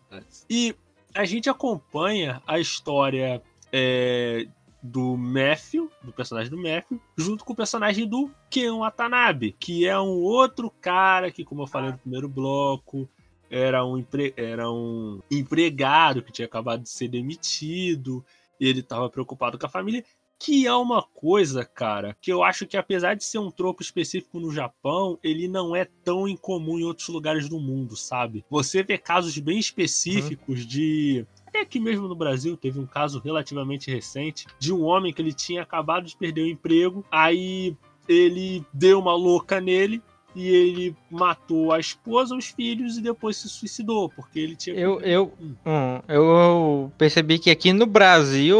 [0.49, 0.75] E
[1.15, 3.41] a gente acompanha a história
[3.71, 4.45] é,
[4.81, 9.97] do Matthew, do personagem do Matthew, junto com o personagem do Ken Watanabe, que é
[9.97, 13.09] um outro cara que, como eu falei no primeiro bloco,
[13.53, 14.33] era um, empre...
[14.35, 18.25] era um empregado que tinha acabado de ser demitido,
[18.59, 20.03] ele estava preocupado com a família,
[20.39, 24.39] que é uma coisa, cara, que eu acho que apesar de ser um tropo específico
[24.39, 28.43] no Japão, ele não é tão incomum em outros lugares do mundo, sabe?
[28.49, 30.67] Você vê casos bem específicos uhum.
[30.67, 35.21] de até aqui mesmo no Brasil teve um caso relativamente recente de um homem que
[35.21, 37.77] ele tinha acabado de perder o emprego, aí
[38.09, 40.01] ele deu uma louca nele
[40.35, 44.75] e ele matou a esposa, os filhos e depois se suicidou, porque ele tinha.
[44.75, 45.55] Eu, eu, hum.
[45.65, 48.59] Hum, eu percebi que aqui no Brasil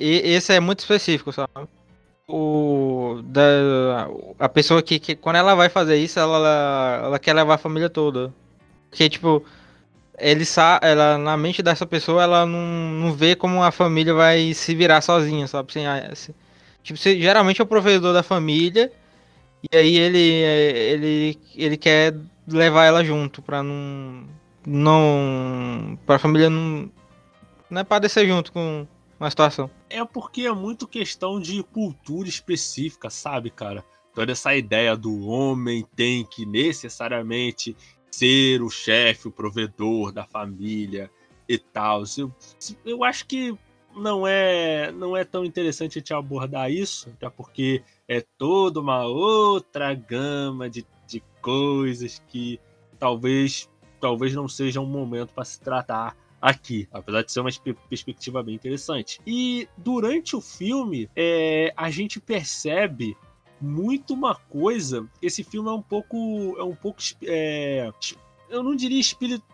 [0.00, 1.68] esse é muito específico, sabe?
[2.28, 4.06] o da
[4.38, 7.58] a pessoa que, que quando ela vai fazer isso, ela, ela, ela quer levar a
[7.58, 8.32] família toda.
[8.90, 9.42] Porque tipo,
[10.18, 10.44] ele
[10.82, 15.00] ela na mente dessa pessoa, ela não, não vê como a família vai se virar
[15.00, 15.72] sozinha, sabe?
[15.86, 16.34] Ah, assim,
[16.82, 18.92] tipo, se, geralmente é o provedor da família
[19.62, 22.14] e aí ele ele ele quer
[22.46, 24.24] levar ela junto para não
[24.66, 26.90] não para a família não
[27.70, 28.86] não é para descer junto com
[29.18, 29.70] uma situação.
[29.90, 33.84] É porque é muito questão de cultura específica, sabe, cara?
[34.14, 37.76] Toda essa ideia do homem tem que necessariamente
[38.10, 41.10] ser o chefe, o provedor da família
[41.48, 42.04] e tal.
[42.16, 42.32] Eu,
[42.84, 43.54] eu acho que
[43.94, 49.94] não é não é tão interessante te abordar isso, até porque é toda uma outra
[49.94, 52.58] gama de, de coisas que
[52.98, 53.68] talvez
[54.00, 57.50] talvez não seja um momento para se tratar aqui, apesar de ser uma
[57.88, 59.20] perspectiva bem interessante.
[59.26, 63.16] E durante o filme, é, a gente percebe
[63.60, 65.06] muito uma coisa.
[65.20, 67.90] Esse filme é um pouco, é um pouco, é,
[68.48, 69.00] eu não diria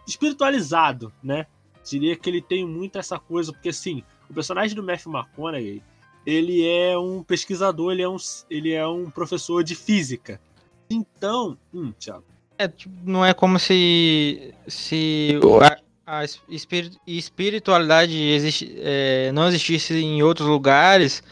[0.07, 1.47] espiritualizado, né?
[1.83, 5.83] Diria que ele tem muito essa coisa, porque assim, o personagem do Matthew McConaughey,
[6.26, 8.16] ele é um pesquisador, ele é um,
[8.50, 10.40] ele é um professor de física.
[10.88, 12.24] Então, hum, Thiago.
[12.58, 15.40] É, tipo, não é como se se
[16.06, 16.22] a
[17.06, 21.22] espiritualidade existe, é, não existisse em outros lugares,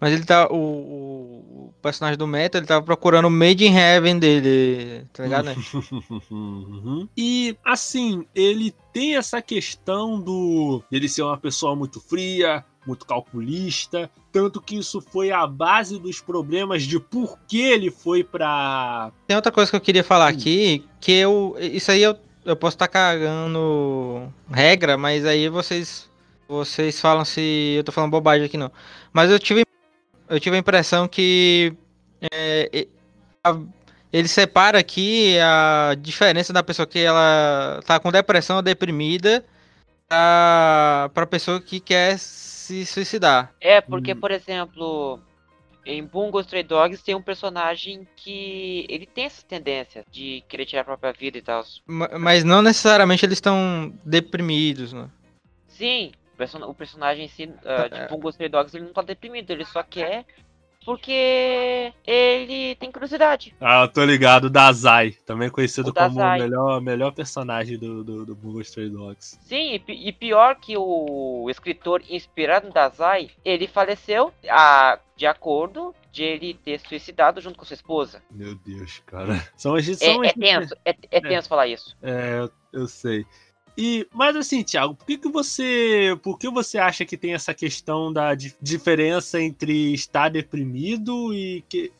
[0.00, 0.48] mas ele tá.
[0.50, 5.44] O, o personagem do Meta, ele tava procurando o Made in Heaven dele, tá ligado,
[5.46, 5.56] né?
[6.30, 7.08] uhum.
[7.16, 14.10] E assim, ele tem essa questão do ele ser uma pessoa muito fria, muito calculista,
[14.38, 19.34] tanto que isso foi a base dos problemas de por que ele foi para Tem
[19.34, 22.86] outra coisa que eu queria falar aqui, que eu isso aí eu eu posso estar
[22.86, 26.08] tá cagando regra, mas aí vocês
[26.46, 28.70] vocês falam se eu tô falando bobagem aqui não.
[29.12, 29.64] Mas eu tive
[30.28, 31.74] eu tive a impressão que
[32.32, 32.86] é,
[33.42, 33.58] a,
[34.12, 39.44] ele separa aqui a diferença da pessoa que ela tá com depressão ou deprimida
[40.08, 42.16] para para pessoa que quer
[42.68, 43.54] se suicidar.
[43.60, 44.20] É, porque hum.
[44.20, 45.18] por exemplo,
[45.84, 50.82] em Bungo Stray Dogs tem um personagem que ele tem essa tendência de querer tirar
[50.82, 51.64] a própria vida e tal.
[51.86, 55.08] Mas não necessariamente eles estão deprimidos, né?
[55.66, 56.12] Sim,
[56.66, 59.82] o personagem em si, uh, de Bungo Stray Dogs, ele não tá deprimido, ele só
[59.82, 60.26] quer
[60.88, 63.54] porque ele tem curiosidade.
[63.60, 68.24] Ah, eu tô ligado, Dazai, também conhecido o como o melhor, melhor personagem do, do,
[68.24, 69.38] do Bungo Stray Dogs.
[69.42, 76.22] Sim, e pior que o escritor inspirado no Dazai, ele faleceu a, de acordo de
[76.22, 78.22] ele ter suicidado junto com sua esposa.
[78.30, 79.46] Meu Deus, cara.
[79.58, 81.94] São as, são é, é tenso, é, é tenso é, falar isso.
[82.00, 83.26] É, eu, eu sei.
[83.80, 86.18] E, mas assim, Thiago, por que, que você.
[86.20, 91.92] Por que você acha que tem essa questão da diferença entre estar deprimido e que.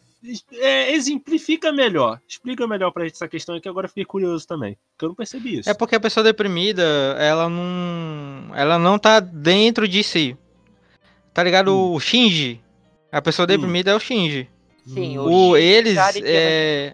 [0.55, 2.21] É, exemplifica melhor.
[2.29, 4.77] Explica melhor pra gente essa questão aqui, agora fiquei curioso também.
[4.91, 5.71] Porque eu não percebi isso.
[5.71, 6.83] É porque a pessoa deprimida,
[7.17, 8.53] ela não.
[8.57, 10.37] Ela não tá dentro de si.
[11.33, 11.73] Tá ligado?
[11.73, 11.93] Hum.
[11.93, 12.61] O Shinji.
[13.13, 13.47] A pessoa hum.
[13.47, 13.95] deprimida hum.
[13.95, 14.49] é o Shinji.
[14.85, 15.97] Sim, o, o eles.
[16.25, 16.93] É...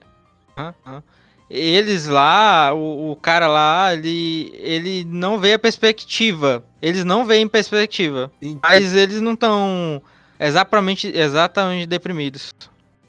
[0.55, 0.75] Hã?
[0.87, 1.03] Hã?
[1.49, 6.65] Eles lá, o, o, cara lá, ele, ele não vê a perspectiva.
[6.81, 8.33] Eles não veem perspectiva.
[8.41, 8.61] Entendi.
[8.63, 10.03] Mas eles não estão
[10.39, 12.53] exatamente, exatamente deprimidos.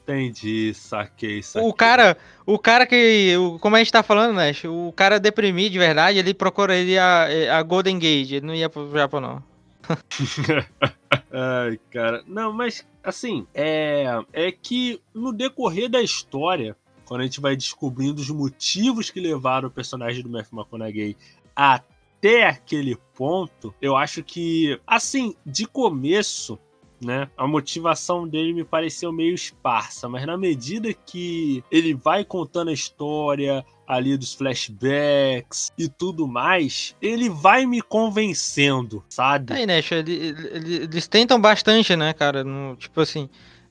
[0.02, 1.68] Entendi, saquei, saquei.
[1.68, 4.52] O cara, o cara que, como a gente tá falando, né?
[4.64, 8.88] O cara deprimido de verdade, ele procuraria a, a Golden Gate, ele não ia pro
[8.92, 9.42] Japão, não.
[11.32, 12.22] Ai, cara.
[12.26, 18.20] Não, mas assim, é, é que no decorrer da história, quando a gente vai descobrindo
[18.20, 21.16] os motivos que levaram o personagem do Matthew McConaughey
[21.54, 26.58] até aquele ponto, eu acho que, assim, de começo,
[27.00, 27.30] né?
[27.36, 32.72] A motivação dele me pareceu meio esparsa, mas na medida que ele vai contando a
[32.72, 39.52] história ali dos flashbacks e tudo mais, ele vai me convencendo, sabe?
[39.52, 40.44] Aí, né, eles,
[40.82, 42.42] eles tentam bastante, né, cara?
[42.42, 43.28] No, tipo assim,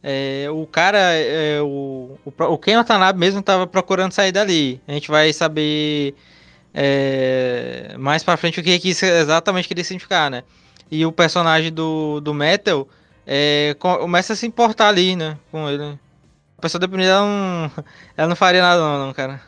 [0.08, 4.80] é, o cara, é, o, o, o Ken Watanabe mesmo estava procurando sair dali.
[4.88, 6.13] A gente vai saber
[6.72, 10.44] é, mais pra frente o que, que isso exatamente queria significar, né?
[10.91, 12.88] E o personagem do, do Metal
[13.26, 15.39] é, começa a se importar ali, né?
[15.52, 15.98] Com ele.
[16.56, 17.72] A pessoa deprimida, ela não,
[18.15, 19.41] ela não faria nada, não, cara.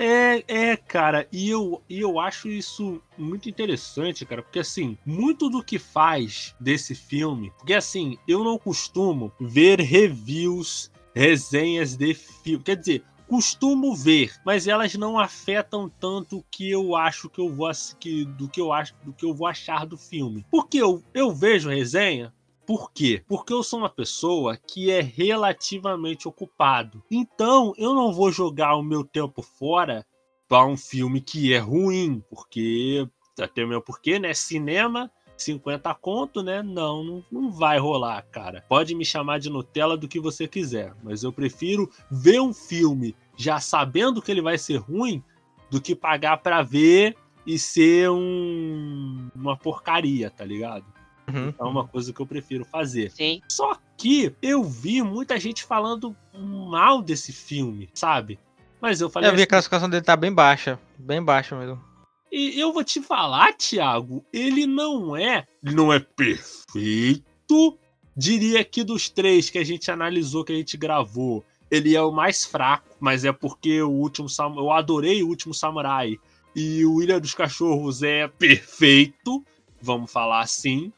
[0.00, 5.50] É, é, cara, e eu, e eu acho isso muito interessante, cara, porque assim, muito
[5.50, 12.62] do que faz desse filme, porque assim, eu não costumo ver reviews, resenhas de filme,
[12.62, 17.52] quer dizer, costumo ver, mas elas não afetam tanto o que eu acho que eu
[17.52, 20.46] vou que, do que eu acho do que eu vou achar do filme.
[20.48, 22.32] Porque eu, eu vejo resenha,
[22.68, 23.24] Por quê?
[23.26, 27.02] Porque eu sou uma pessoa que é relativamente ocupado.
[27.10, 30.04] Então, eu não vou jogar o meu tempo fora
[30.46, 33.08] para um filme que é ruim, porque
[33.40, 34.34] até o meu porquê, né?
[34.34, 36.62] Cinema 50 conto, né?
[36.62, 38.62] Não, não, não vai rolar, cara.
[38.68, 43.16] Pode me chamar de Nutella do que você quiser, mas eu prefiro ver um filme
[43.34, 45.24] já sabendo que ele vai ser ruim
[45.70, 50.97] do que pagar para ver e ser um, uma porcaria, tá ligado?
[51.28, 51.54] Uhum.
[51.58, 53.10] É uma coisa que eu prefiro fazer.
[53.10, 53.40] Sim.
[53.48, 58.38] Só que eu vi muita gente falando mal desse filme, sabe?
[58.80, 60.78] Mas eu falei Eu vi a assim, classificação dele tá bem baixa.
[60.98, 61.82] Bem baixa mesmo.
[62.30, 65.44] E eu vou te falar, Thiago, ele não é.
[65.64, 67.78] Ele não é perfeito.
[68.16, 72.10] Diria que dos três que a gente analisou, que a gente gravou, ele é o
[72.10, 76.16] mais fraco, mas é porque o último Sam- eu adorei o último Samurai.
[76.54, 79.44] E o Ilha dos Cachorros é perfeito,
[79.80, 80.92] vamos falar assim.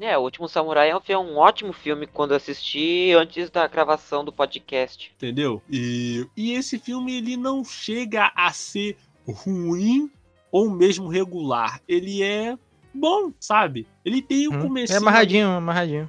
[0.00, 3.66] É, O Último Samurai é um, fi- um ótimo filme quando eu assisti antes da
[3.66, 5.12] gravação do podcast.
[5.16, 5.62] entendeu?
[5.70, 10.10] E, e esse filme ele não chega a ser ruim
[10.52, 11.80] ou mesmo regular.
[11.88, 12.56] Ele é
[12.94, 13.86] bom, sabe?
[14.04, 14.62] Ele tem o Uhum.
[14.62, 16.08] começo É amarradinho, amarradinho.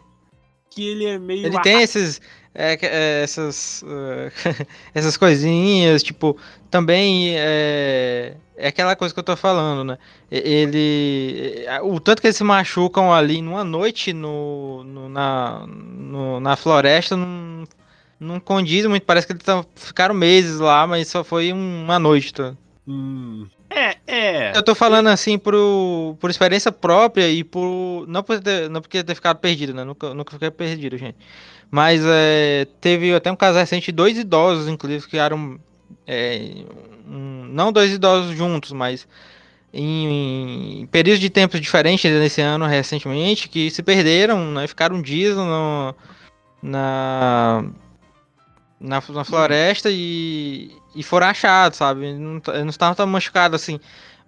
[0.69, 2.21] que ele é meio Ele tem esses.
[2.55, 3.83] É, é, essas.
[3.87, 4.65] é,
[4.95, 6.37] essas coisinhas, tipo.
[6.71, 8.35] Também é.
[8.57, 9.97] É aquela coisa que eu tô falando, né?
[10.31, 11.63] Ele.
[11.67, 16.55] é, O tanto que eles se machucam ali numa noite no, no- na, no- na
[16.55, 17.63] floresta não,
[18.19, 19.03] não condiz muito.
[19.05, 22.33] Parece que eles tão- ficaram meses lá, mas só foi uma noite.
[22.33, 22.53] Tá?
[22.87, 24.57] Hum, é, é.
[24.57, 25.53] Eu tô falando assim por,
[26.19, 28.05] por experiência própria e por.
[28.07, 29.83] Não, por ter, não porque ter ficado perdido, né?
[29.83, 31.17] Nunca, nunca fiquei perdido, gente.
[31.71, 35.59] Mas é, teve até um caso recente, dois idosos, inclusive, que ficaram.
[36.07, 36.63] é,
[37.07, 39.07] um- não dois idosos juntos, mas
[39.73, 44.67] em, em períodos de tempos diferentes nesse ano, recentemente, que se perderam, né?
[44.67, 45.93] Ficaram dias no,
[46.63, 47.65] na,
[48.79, 52.13] na, na floresta e, e foram achados, sabe?
[52.13, 53.79] Não, não estavam tão machucados assim.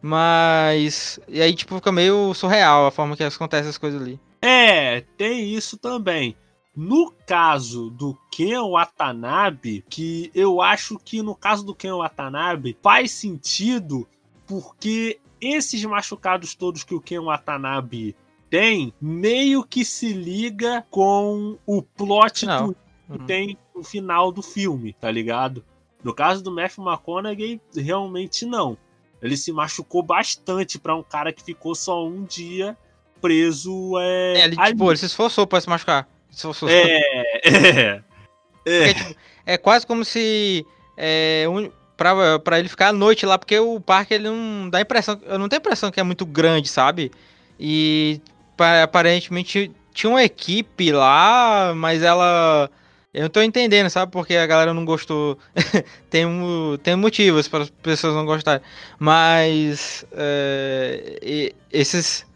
[0.02, 1.20] Mas.
[1.28, 4.20] E aí, tipo, fica meio surreal a forma que acontecem as coisas ali.
[4.42, 6.36] É, tem isso também.
[6.78, 13.12] No caso do Ken Watanabe, que eu acho que no caso do Ken Watanabe faz
[13.12, 14.08] sentido
[14.46, 18.16] porque esses machucados todos que o Ken Watanabe
[18.48, 22.76] tem meio que se liga com o plot twist
[23.12, 23.26] que Uhum.
[23.26, 25.64] tem no final do filme, tá ligado?
[26.04, 28.78] No caso do Matthew McConaughey, realmente não.
[29.22, 32.78] Ele se machucou bastante pra um cara que ficou só um dia
[33.22, 33.98] preso.
[33.98, 36.08] É, É, ele, tipo, ele se esforçou pra se machucar.
[36.70, 37.00] É,
[37.44, 38.02] é,
[38.66, 38.86] é.
[38.86, 40.66] Porque, tipo, é quase como se.
[40.96, 44.80] É, um, pra, pra ele ficar à noite lá, porque o parque ele não dá
[44.82, 45.20] impressão.
[45.26, 47.12] Eu não tenho impressão que é muito grande, sabe?
[47.60, 48.22] E
[48.56, 52.70] pa- aparentemente tinha uma equipe lá, mas ela.
[53.14, 54.12] Eu não tô entendendo, sabe?
[54.12, 55.40] Porque a galera não gostou.
[56.08, 58.62] tem, um, tem motivos para as pessoas não gostarem.
[59.00, 60.06] Mas.
[60.12, 62.27] é, esses.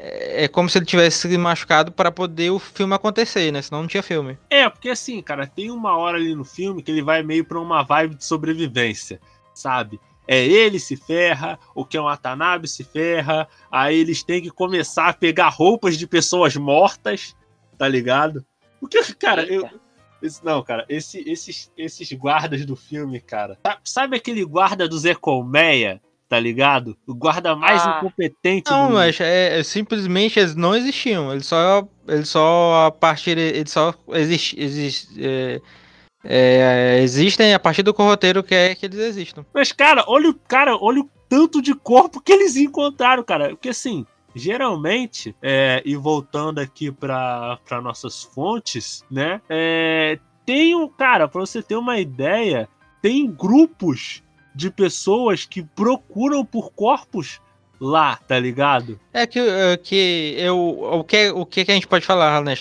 [0.00, 3.60] É é como se ele tivesse se machucado para poder o filme acontecer, né?
[3.60, 4.38] Senão não tinha filme.
[4.48, 7.58] É, porque assim, cara, tem uma hora ali no filme que ele vai meio pra
[7.58, 9.20] uma vibe de sobrevivência,
[9.52, 10.00] sabe?
[10.28, 15.12] É ele se ferra, o Ken Watanabe se ferra, aí eles têm que começar a
[15.12, 17.34] pegar roupas de pessoas mortas,
[17.76, 18.44] tá ligado?
[18.80, 19.68] Porque, cara, eu.
[20.22, 23.58] Esse- não, cara, esse- esses, esses guardas do filme, cara.
[23.66, 26.96] sa- Sabe aquele guarda do Zé Colmeia, tá ligado?
[27.06, 27.96] O guarda mais Ah.
[27.98, 31.32] incompetente Não, do mas é, é simplesmente eles não existiam.
[31.32, 35.60] Eles só, eles só a partir, eles só exist, exist, é,
[36.24, 39.44] é, existem a partir do roteiro que é que eles existam.
[39.54, 43.50] Mas, cara, olha o cara, olha o tanto de corpo que eles encontraram, cara.
[43.50, 49.40] Porque assim, geralmente, é, e voltando aqui para nossas fontes, né?
[49.48, 52.68] É, tem um, cara, pra você ter uma ideia,
[53.00, 54.22] tem grupos
[54.54, 57.40] de pessoas que procuram por corpos
[57.80, 58.98] lá, tá ligado?
[59.12, 62.54] É que, é, que eu, o que o que a gente pode falar, né?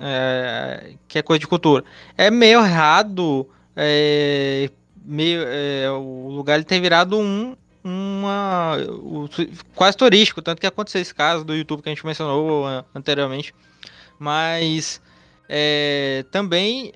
[0.00, 1.84] É, que é coisa de cultura.
[2.16, 4.68] É meio errado, é,
[5.04, 9.28] meio, é, o lugar ele tem virado um uma o-
[9.74, 13.54] quase turístico, tanto que aconteceu esse caso do YouTube que a gente mencionou é, anteriormente.
[14.18, 15.00] Mas
[15.48, 16.92] é, também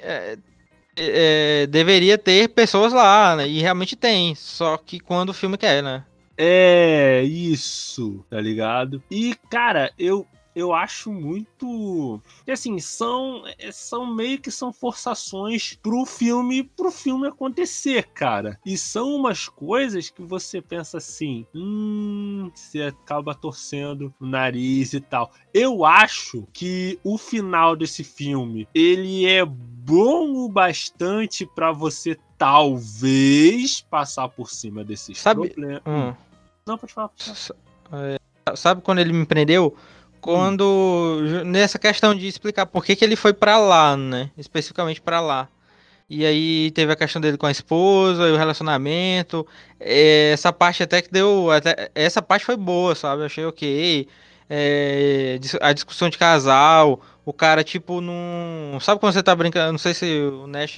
[0.97, 3.49] é, é, deveria ter pessoas lá, né?
[3.49, 6.05] E realmente tem, só que quando o filme quer, né?
[6.37, 9.03] É isso, tá ligado?
[9.11, 12.21] E, cara, eu eu acho muito.
[12.51, 18.59] Assim, são, é, são meio que são forçações pro filme, pro filme acontecer, cara.
[18.65, 25.01] E são umas coisas que você pensa assim, hum, você acaba torcendo o nariz e
[25.01, 25.31] tal.
[25.55, 33.81] Eu acho que o final desse filme, ele é bom o bastante pra você talvez
[33.83, 35.83] passar por cima desses Sabe- problemas.
[35.87, 36.15] Hum.
[36.67, 37.09] Não, pode falar.
[37.09, 38.09] Pode falar.
[38.11, 38.17] É,
[38.57, 39.77] Sabe quando ele me prendeu?
[40.23, 41.21] Quando.
[41.45, 44.31] Nessa questão de explicar por que, que ele foi pra lá, né?
[44.39, 45.49] Especificamente pra lá.
[46.09, 49.47] E aí teve a questão dele com a esposa e o relacionamento.
[49.81, 51.51] É, essa parte até que deu.
[51.51, 53.23] até- essa parte foi boa, sabe?
[53.23, 54.07] Eu achei ok.
[54.49, 57.01] É, a discussão de casal.
[57.25, 58.79] O cara, tipo, não.
[58.81, 59.73] Sabe quando você tá brincando?
[59.73, 60.77] Não sei se o Nash.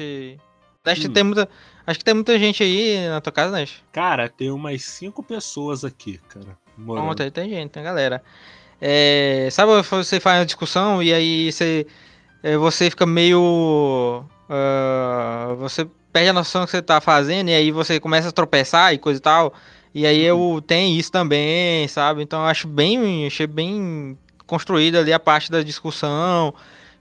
[0.84, 1.12] Nash Hum.
[1.12, 1.48] tem muita.
[1.86, 3.82] Acho que tem muita gente aí na tua casa, Nash.
[3.92, 6.56] Cara, tem umas cinco pessoas aqui, cara.
[6.78, 7.14] Morando.
[7.14, 8.22] Tem, tem gente, tem galera.
[8.86, 11.86] É, sabe, você faz uma discussão e aí você,
[12.42, 14.26] é, você fica meio.
[14.46, 18.92] ah, você perde a noção que você tá fazendo e aí você começa a tropeçar
[18.92, 19.54] e coisa e tal.
[19.94, 22.22] E aí eu tenho isso também, sabe?
[22.22, 23.26] Então eu acho bem.
[23.26, 26.54] Achei bem construída ali a parte da discussão.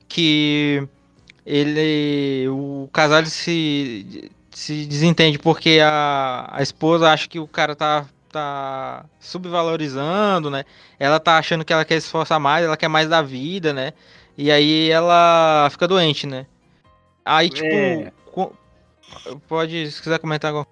[0.07, 0.87] Que
[1.45, 2.47] ele.
[2.47, 9.05] O casal se, se desentende porque a, a esposa acha que o cara tá, tá
[9.19, 10.65] subvalorizando, né?
[10.99, 13.93] Ela tá achando que ela quer se esforçar mais, ela quer mais da vida, né?
[14.37, 16.45] E aí ela fica doente, né?
[17.23, 17.67] Aí, tipo.
[17.67, 18.11] É.
[19.47, 20.67] Pode, se quiser comentar agora.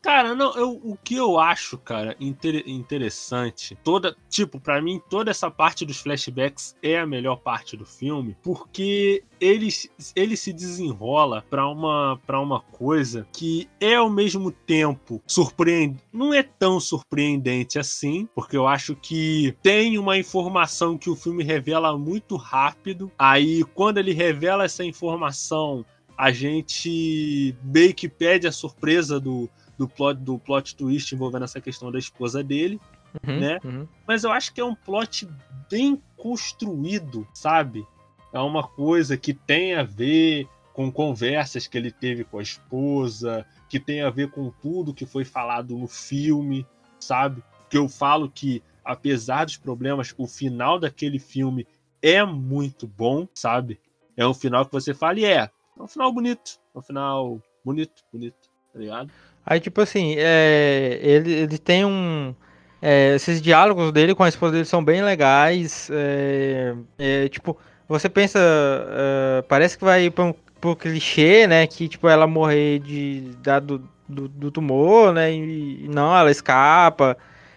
[0.00, 5.30] Cara, não, eu, o que eu acho, cara, inter- interessante, toda, tipo, pra mim, toda
[5.30, 9.68] essa parte dos flashbacks é a melhor parte do filme, porque ele,
[10.16, 16.32] ele se desenrola pra uma, pra uma coisa que é ao mesmo tempo surpreendente, não
[16.32, 21.96] é tão surpreendente assim, porque eu acho que tem uma informação que o filme revela
[21.98, 25.84] muito rápido, aí quando ele revela essa informação,
[26.20, 29.48] a gente meio que pede a surpresa do,
[29.78, 32.78] do, plot, do plot twist envolvendo essa questão da esposa dele.
[33.26, 33.58] Uhum, Né?
[33.64, 33.88] uhum.
[34.06, 35.26] Mas eu acho que é um plot
[35.70, 37.86] bem construído, sabe?
[38.34, 43.46] É uma coisa que tem a ver com conversas que ele teve com a esposa,
[43.66, 46.66] que tem a ver com tudo que foi falado no filme,
[46.98, 47.42] sabe?
[47.70, 51.66] Que eu falo que, apesar dos problemas, o final daquele filme
[52.02, 53.80] é muito bom, sabe?
[54.18, 55.50] É um final que você fala, e é,
[55.80, 58.36] é um final bonito, é um final bonito, bonito,
[58.72, 59.10] tá ligado?
[59.44, 62.34] Aí, tipo assim, é, ele, ele tem um.
[62.82, 65.88] é, esses diálogos dele com a esposa dele são bem legais.
[65.90, 67.56] é, é, tipo,
[67.88, 68.38] você pensa.
[68.38, 71.66] é, parece que vai pra um, pro clichê, né?
[71.66, 75.32] Que, tipo, ela morrer de, da, do, do, do tumor, né?
[75.32, 77.16] E, não, ela escapa.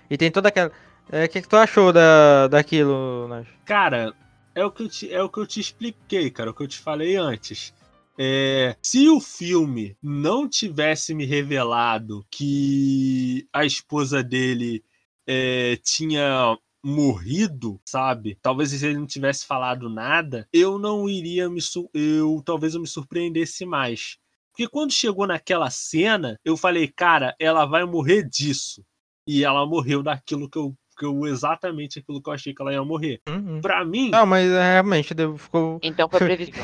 [0.09, 0.71] E tem toda aquela.
[1.11, 3.47] é, O que, que tu achou da, daquilo, Nath?
[3.65, 4.13] Cara,
[4.55, 6.67] é o, que eu te, é o que eu te expliquei, cara, o que eu
[6.67, 7.73] te falei antes.
[8.17, 14.83] É, se o filme não tivesse me revelado que a esposa dele
[15.27, 18.37] é, tinha morrido, sabe?
[18.41, 21.61] Talvez se ele não tivesse falado nada, eu não iria me
[21.93, 24.17] eu talvez eu me surpreendesse mais.
[24.51, 28.85] Porque quando chegou naquela cena, eu falei, cara, ela vai morrer disso.
[29.27, 32.73] E ela morreu daquilo que eu, que eu exatamente aquilo que eu achei que ela
[32.73, 33.21] ia morrer.
[33.27, 33.61] Uhum.
[33.61, 36.63] Pra mim, Não, mas é, realmente ficou, Então foi previsível.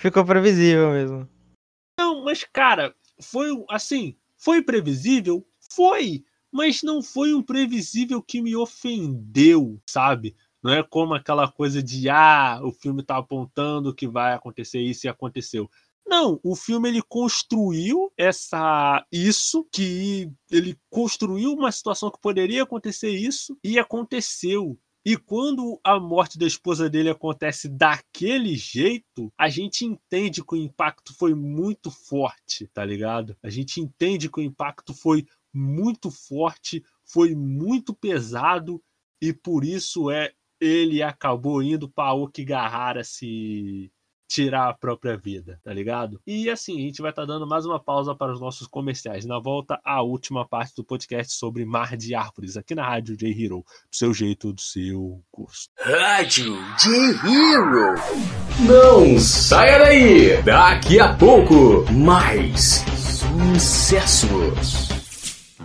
[0.00, 1.28] Ficou previsível mesmo.
[1.98, 5.46] Não, mas cara, foi assim, foi previsível?
[5.72, 10.34] Foi, mas não foi um previsível que me ofendeu, sabe?
[10.62, 15.06] Não é como aquela coisa de ah, o filme tá apontando que vai acontecer isso
[15.06, 15.70] e aconteceu.
[16.06, 23.10] Não, o filme ele construiu essa isso que ele construiu uma situação que poderia acontecer
[23.10, 24.78] isso e aconteceu.
[25.04, 30.58] E quando a morte da esposa dele acontece daquele jeito, a gente entende que o
[30.58, 33.34] impacto foi muito forte, tá ligado?
[33.42, 38.82] A gente entende que o impacto foi muito forte, foi muito pesado
[39.22, 43.90] e por isso é ele acabou indo para Okigahara se
[44.30, 46.20] tirar a própria vida, tá ligado?
[46.24, 49.26] E assim, a gente vai estar dando mais uma pausa para os nossos comerciais.
[49.26, 53.28] Na volta, a última parte do podcast sobre Mar de Árvores, aqui na Rádio J
[53.28, 55.70] Hero, do seu jeito, do seu gosto.
[55.80, 57.96] Rádio J-Hero.
[58.60, 60.42] Não saia daí.
[60.42, 62.84] Daqui a pouco, mais
[63.56, 64.88] sucessos.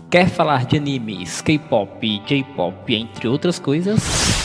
[0.09, 4.44] Quer falar de animes, K-pop, J-pop, entre outras coisas?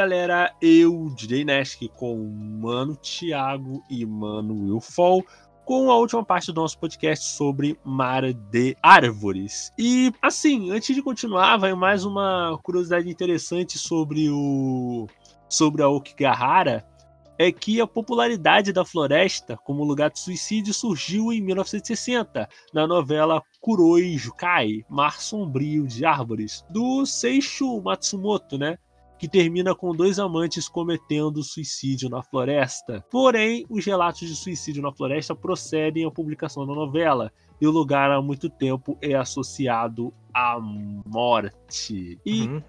[0.00, 0.54] galera.
[0.62, 2.16] Eu, DJ Nesk, com
[2.58, 5.22] Mano Thiago e Mano Wilfol,
[5.62, 9.70] com a última parte do nosso podcast sobre Mar de Árvores.
[9.78, 15.06] E, assim, antes de continuar, vai mais uma curiosidade interessante sobre o
[15.50, 16.82] sobre a Okigahara,
[17.38, 23.42] é que a popularidade da floresta como lugar de suicídio surgiu em 1960, na novela
[23.60, 28.78] Kuroi Jukai, Mar Sombrio de Árvores, do Seishu Matsumoto, né?
[29.20, 33.04] Que termina com dois amantes cometendo suicídio na floresta.
[33.10, 38.10] Porém, os relatos de suicídio na floresta procedem à publicação da novela, e o lugar
[38.10, 42.18] há muito tempo é associado à morte.
[42.24, 42.48] E.
[42.48, 42.62] Uhum.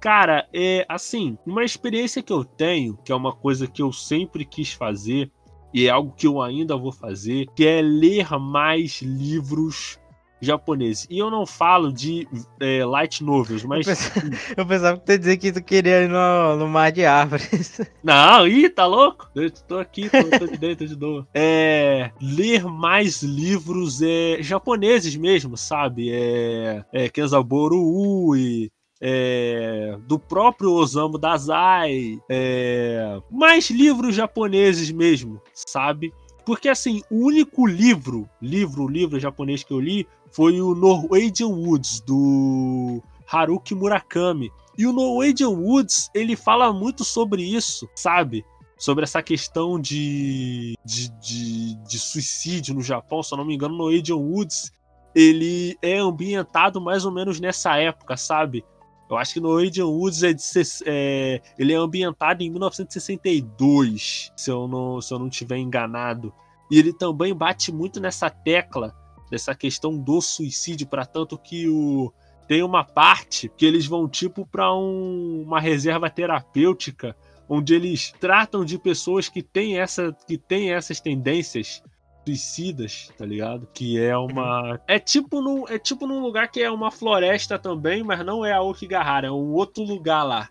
[0.00, 4.44] Cara, é assim, uma experiência que eu tenho, que é uma coisa que eu sempre
[4.44, 5.30] quis fazer,
[5.72, 10.00] e é algo que eu ainda vou fazer, que é ler mais livros
[10.40, 11.06] japoneses.
[11.10, 12.28] E eu não falo de
[12.60, 13.86] é, light novels, mas.
[13.86, 16.92] Eu pensava, eu pensava que tu ia dizer que tu queria ir no, no mar
[16.92, 17.80] de árvores.
[18.02, 19.28] Não, ih, tá louco?
[19.34, 21.26] Eu tô aqui, tô, tô de dentro de novo.
[21.34, 22.10] É.
[22.20, 26.10] Ler mais livros é, japoneses mesmo, sabe?
[26.10, 26.84] É.
[26.92, 28.70] é Kenzaboru Ui.
[28.98, 36.14] É, do próprio Osamu Dazai, é, mais livros japoneses mesmo, sabe?
[36.46, 40.06] Porque assim, o único livro, livro, livro japonês que eu li
[40.36, 44.52] foi o Norwegian Woods do Haruki Murakami.
[44.76, 48.44] E o Norwegian Woods, ele fala muito sobre isso, sabe?
[48.76, 53.74] Sobre essa questão de, de, de, de suicídio no Japão, se eu não me engano,
[53.74, 54.70] o Norwegian Woods,
[55.14, 58.62] ele é ambientado mais ou menos nessa época, sabe?
[59.08, 60.44] Eu acho que Norwegian Woods é, de,
[60.84, 66.30] é, ele é ambientado em 1962, se eu não se eu não tiver enganado.
[66.70, 68.94] E ele também bate muito nessa tecla
[69.30, 72.12] dessa questão do suicídio, para tanto que o
[72.46, 77.16] tem uma parte que eles vão tipo para um, uma reserva terapêutica
[77.48, 81.82] onde eles tratam de pessoas que têm essa que têm essas tendências
[82.24, 83.68] suicidas, tá ligado?
[83.72, 88.02] Que é uma é tipo num é tipo num lugar que é uma floresta também,
[88.02, 90.48] mas não é a Okigahara, é um outro lugar lá.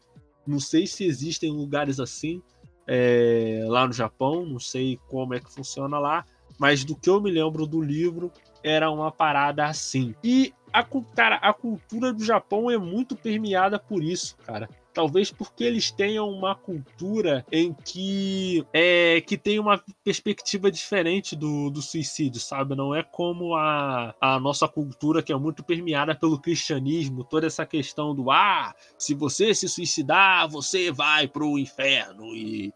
[0.48, 2.42] Não sei se existem lugares assim
[2.88, 6.26] é, lá no Japão, não sei como é que funciona lá,
[6.58, 8.32] mas do que eu me lembro do livro
[8.66, 10.16] era uma parada assim.
[10.24, 10.84] E a,
[11.16, 14.68] cara, a cultura do Japão é muito permeada por isso, cara.
[14.92, 21.70] Talvez porque eles tenham uma cultura em que é que tem uma perspectiva diferente do,
[21.70, 22.76] do suicídio, sabe?
[22.76, 27.66] Não é como a, a nossa cultura que é muito permeada pelo cristianismo, toda essa
[27.66, 32.74] questão do ah, se você se suicidar, você vai pro inferno e,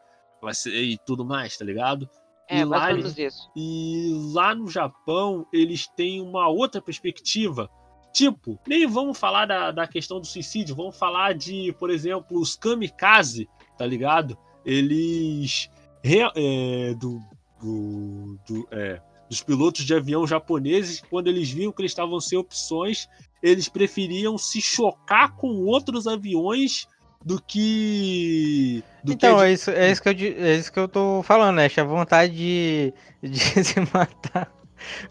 [0.68, 2.10] e tudo mais, tá ligado?
[2.50, 3.52] É, e lá, menos isso.
[3.56, 7.70] e lá no Japão, eles têm uma outra perspectiva.
[8.12, 12.56] Tipo, nem vamos falar da, da questão do suicídio, vamos falar de, por exemplo, os
[12.56, 13.48] kamikaze,
[13.78, 14.38] tá ligado?
[14.66, 15.70] Eles.
[16.04, 17.22] É, do,
[17.62, 22.38] do, do é, dos pilotos de avião japoneses, quando eles viam que eles estavam sem
[22.38, 23.08] opções,
[23.44, 26.88] eles preferiam se chocar com outros aviões
[27.24, 28.84] do que.
[29.04, 31.58] Do então, que é, isso, é, isso que eu, é isso que eu tô falando,
[31.58, 31.68] né?
[31.76, 32.94] A vontade de,
[33.28, 34.52] de se matar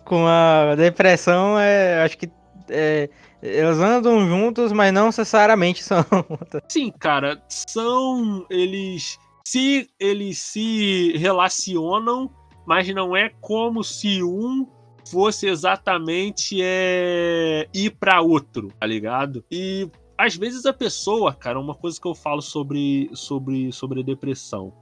[0.04, 2.02] com a depressão é.
[2.02, 2.30] Acho que.
[2.70, 3.09] É,
[3.40, 6.04] eles andam juntos, mas não necessariamente são.
[6.68, 8.44] Sim, cara, são.
[8.50, 12.30] Eles se eles se relacionam,
[12.66, 14.66] mas não é como se um
[15.11, 19.42] fosse exatamente é, ir para outro, tá ligado?
[19.50, 24.72] E às vezes a pessoa, cara, uma coisa que eu falo sobre sobre sobre depressão,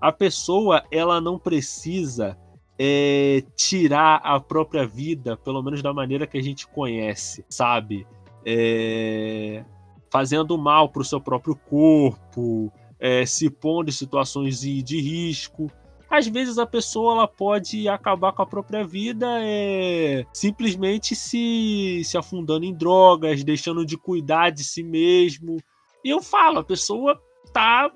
[0.00, 2.36] a pessoa ela não precisa
[2.76, 8.06] é, tirar a própria vida, pelo menos da maneira que a gente conhece, sabe?
[8.44, 9.62] É,
[10.10, 15.70] fazendo mal para o seu próprio corpo, é, se pondo em situações de, de, risco.
[16.10, 22.18] Às vezes a pessoa ela pode acabar com a própria vida é, simplesmente se, se
[22.18, 25.58] afundando em drogas, deixando de cuidar de si mesmo.
[26.04, 27.20] E eu falo, a pessoa
[27.52, 27.88] tá,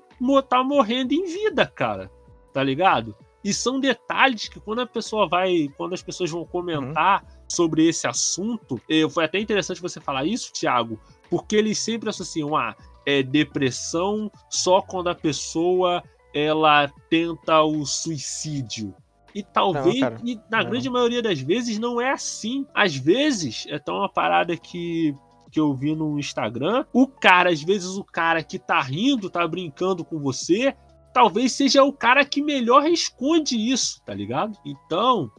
[0.47, 2.09] tá morrendo em vida, cara.
[2.53, 3.13] Tá ligado?
[3.43, 7.29] E são detalhes que quando a pessoa vai, quando as pessoas vão comentar uhum.
[7.49, 10.97] sobre esse assunto, eu, foi até interessante você falar isso, Thiago,
[11.29, 16.01] porque eles sempre associam a ah, é, depressão só quando a pessoa
[16.35, 18.93] ela tenta o suicídio.
[19.33, 20.69] E talvez, não, e na não.
[20.69, 22.67] grande maioria das vezes, não é assim.
[22.73, 25.15] Às vezes, é tão uma parada que
[25.51, 29.47] que eu vi no Instagram, o cara, às vezes o cara que tá rindo, tá
[29.47, 30.75] brincando com você,
[31.13, 34.57] talvez seja o cara que melhor esconde isso, tá ligado?
[34.65, 35.31] Então,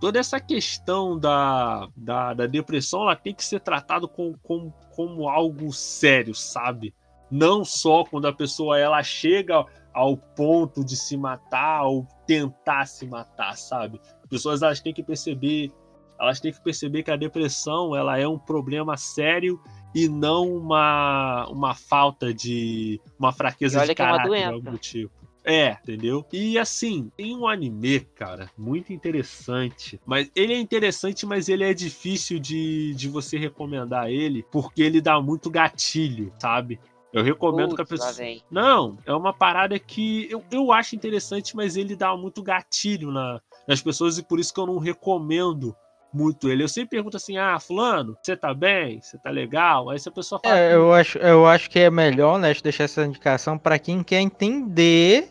[0.00, 5.28] toda essa questão da, da, da depressão ela tem que ser tratada com, com, como
[5.28, 6.94] algo sério, sabe?
[7.28, 9.66] Não só quando a pessoa ela chega
[9.98, 14.00] ao ponto de se matar ou tentar se matar, sabe?
[14.22, 15.72] As pessoas elas têm que perceber,
[16.20, 19.60] elas têm que perceber que a depressão ela é um problema sério
[19.92, 23.00] e não uma, uma falta de.
[23.18, 25.10] uma fraqueza de caráter, é algo do tipo.
[25.44, 26.24] É, entendeu?
[26.32, 29.98] E assim, tem um anime, cara, muito interessante.
[30.06, 35.00] Mas ele é interessante, mas ele é difícil de, de você recomendar ele, porque ele
[35.00, 36.78] dá muito gatilho, sabe?
[37.12, 38.42] Eu recomendo Putz, que a pessoa.
[38.50, 43.40] Não, é uma parada que eu, eu acho interessante, mas ele dá muito gatilho na,
[43.66, 45.74] nas pessoas e por isso que eu não recomendo
[46.12, 46.62] muito ele.
[46.62, 49.00] Eu sempre pergunto assim: ah, Fulano, você tá bem?
[49.00, 49.90] Você tá legal?
[49.90, 50.58] Aí se a pessoa fala.
[50.58, 54.20] É, eu, acho, eu acho que é melhor, né, deixar essa indicação para quem quer
[54.20, 55.30] entender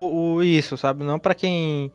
[0.00, 1.04] o, o, isso, sabe?
[1.04, 1.92] Não para quem.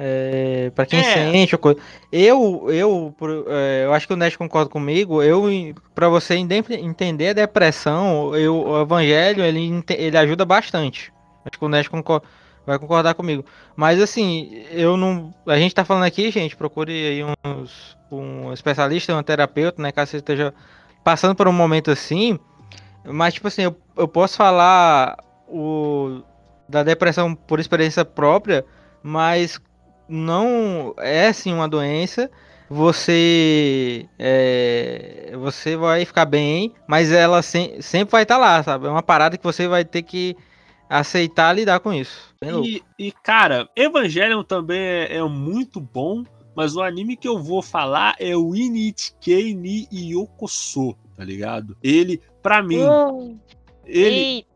[0.00, 1.02] É, para quem é.
[1.02, 1.80] sente ou coisa.
[2.12, 3.14] Eu, eu,
[3.48, 5.20] é, eu acho que o Nest concorda comigo.
[5.20, 5.46] Eu,
[5.92, 11.12] para você entender a depressão, eu, o Evangelho ele, ele ajuda bastante.
[11.44, 12.24] Acho que o Nest concorda
[12.64, 13.44] vai concordar comigo.
[13.74, 15.34] Mas assim, eu não.
[15.46, 19.90] A gente tá falando aqui, gente, procure aí uns, um especialista, um terapeuta, né?
[19.90, 20.54] Caso você esteja
[21.02, 22.38] passando por um momento assim.
[23.04, 25.16] Mas, tipo assim, eu, eu posso falar
[25.48, 26.20] o,
[26.68, 28.64] da depressão por experiência própria,
[29.02, 29.58] mas
[30.08, 32.30] não é assim uma doença.
[32.70, 38.86] Você é, você vai ficar bem, mas ela se, sempre vai estar tá lá, sabe?
[38.86, 40.36] É uma parada que você vai ter que
[40.88, 42.34] aceitar lidar com isso.
[42.42, 47.62] E, e, cara, Evangelion também é, é, muito bom, mas o anime que eu vou
[47.62, 51.76] falar é o Inichikei ni Yokoso, tá ligado?
[51.82, 53.34] Ele, para mim, oh,
[53.86, 54.46] ele,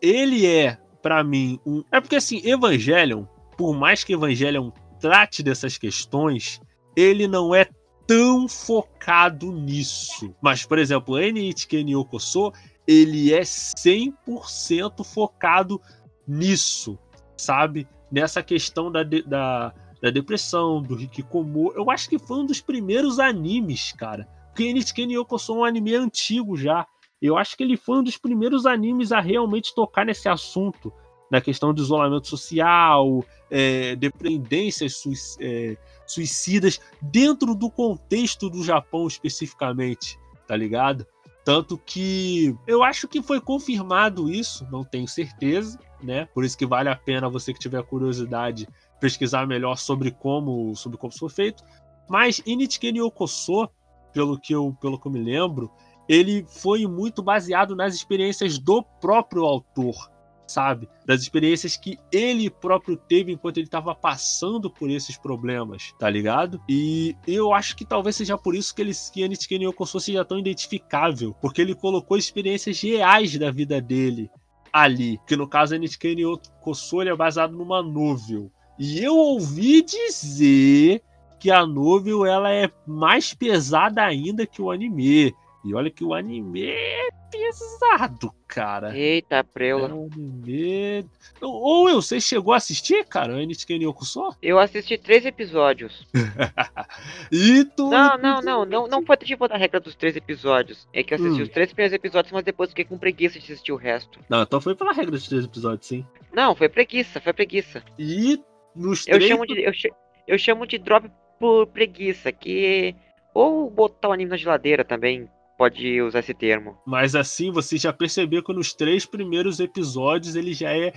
[0.00, 1.82] ele é para mim um.
[1.90, 3.24] É porque assim, Evangelion,
[3.56, 4.70] por mais que Evangelion
[5.00, 6.60] trate dessas questões,
[6.96, 7.68] ele não é
[8.06, 10.34] tão focado nisso.
[10.40, 12.52] Mas, por exemplo, Enichike Nyokoso,
[12.86, 15.80] ele é 100% focado
[16.26, 16.98] nisso,
[17.36, 17.86] sabe?
[18.10, 21.72] Nessa questão da, de, da, da depressão, do Hikikomo.
[21.74, 24.26] Eu acho que foi um dos primeiros animes, cara.
[24.46, 26.86] Porque Enichike Nyokoso é um anime antigo já.
[27.20, 30.92] Eu acho que ele foi um dos primeiros animes a realmente tocar nesse assunto,
[31.30, 35.02] na questão do isolamento social, é, dependências
[35.40, 35.76] é,
[36.06, 41.06] suicidas, dentro do contexto do Japão especificamente, tá ligado?
[41.44, 46.26] Tanto que eu acho que foi confirmado isso, não tenho certeza, né?
[46.34, 48.68] Por isso que vale a pena você que tiver curiosidade
[49.00, 51.64] pesquisar melhor sobre como, sobre como isso foi feito.
[52.08, 53.68] Mas Inichike Okoso,
[54.12, 55.70] pelo que eu, pelo que eu me lembro,
[56.08, 60.10] ele foi muito baseado nas experiências do próprio autor,
[60.48, 60.88] sabe?
[61.06, 66.60] Das experiências que ele próprio teve enquanto ele estava passando por esses problemas, tá ligado?
[66.68, 70.38] E eu acho que talvez seja por isso que ele que Anitkeni Yokoso seja tão
[70.38, 74.30] identificável, porque ele colocou experiências reais da vida dele
[74.72, 78.50] ali, que no caso Anitkeni Yokoso é baseado numa novel.
[78.78, 81.02] E eu ouvi dizer
[81.38, 85.34] que a novel ela é mais pesada ainda que o anime.
[85.64, 88.96] E olha que o anime é pesado, cara.
[88.96, 89.92] Eita, É preula.
[89.92, 91.04] um anime...
[91.40, 94.34] Ô, Will, você chegou a assistir, cara, o NHK Yokusou?
[94.40, 96.06] Eu assisti três episódios.
[97.30, 97.90] E tu...
[97.90, 100.88] Não, não, não, não, não foi tipo da regra dos três episódios.
[100.92, 101.44] É que eu assisti Hum.
[101.44, 104.18] os três primeiros episódios, mas depois fiquei com preguiça de assistir o resto.
[104.28, 106.06] Não, então foi pela regra dos três episódios, sim.
[106.32, 107.82] Não, foi preguiça, foi preguiça.
[107.98, 108.40] E
[108.74, 109.28] nos Eu três...
[109.30, 109.60] chamo de.
[109.62, 109.88] Eu, cha-
[110.26, 112.94] eu chamo de drop por preguiça, que.
[113.34, 115.28] Ou botar o anime na geladeira também
[115.58, 116.78] pode usar esse termo.
[116.86, 120.92] Mas assim, você já percebeu que nos três primeiros episódios ele já é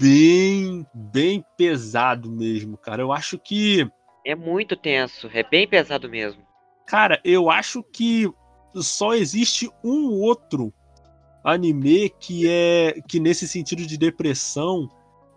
[0.00, 3.02] bem, bem pesado mesmo, cara.
[3.02, 3.86] Eu acho que,
[4.24, 6.42] É muito tenso, é bem pesado mesmo.
[6.86, 8.28] cara, eu acho que
[8.74, 10.72] só existe um outro
[11.44, 14.88] anime que é que nesse sentido de depressão,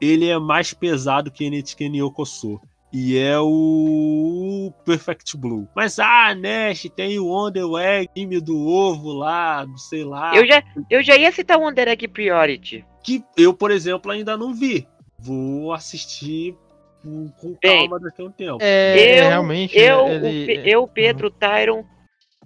[0.02, 2.60] ele é mais pesado que NHK Yokoso.
[2.96, 5.68] E é o Perfect Blue.
[5.76, 10.36] Mas, ah, Nash, tem o Wonder Egg, time do ovo lá, não sei lá.
[10.36, 12.86] Eu, já, eu já ia citar o Wonder Egg Priority.
[13.04, 14.88] que eu, por exemplo, ainda não vi.
[15.18, 16.56] Vou assistir
[17.02, 18.58] com, com Bem, calma daqui a um tempo.
[18.62, 19.76] É, eu, realmente.
[19.78, 21.84] eu, ele- o Pe- eu, Pedro, Tyron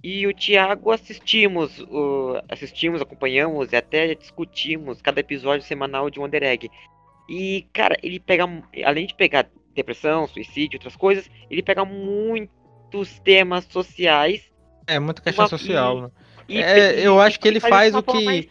[0.02, 6.42] e o Thiago assistimos, o, assistimos, acompanhamos e até discutimos cada episódio semanal de Wonder
[6.42, 6.70] Egg.
[7.28, 8.44] E, cara, ele pega,
[8.84, 9.46] além de pegar
[9.78, 14.42] depressão, suicídio, outras coisas, ele pega muitos temas sociais.
[14.86, 16.10] É, muita questão uma- social, né?
[16.48, 18.46] E, É, e- eu acho e que ele faz uma o que- mais-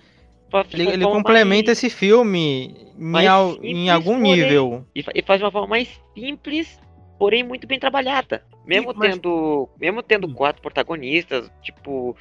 [0.74, 4.86] Ele, ele complementa mais- esse filme em, mais al- simples, em algum porém- nível.
[4.96, 6.80] E, fa- e faz de uma forma mais simples,
[7.20, 8.44] porém muito bem trabalhada.
[8.66, 9.68] Mesmo mas- tendo.
[9.80, 10.34] Mesmo tendo Hum.
[10.34, 12.16] quatro protagonistas, tipo.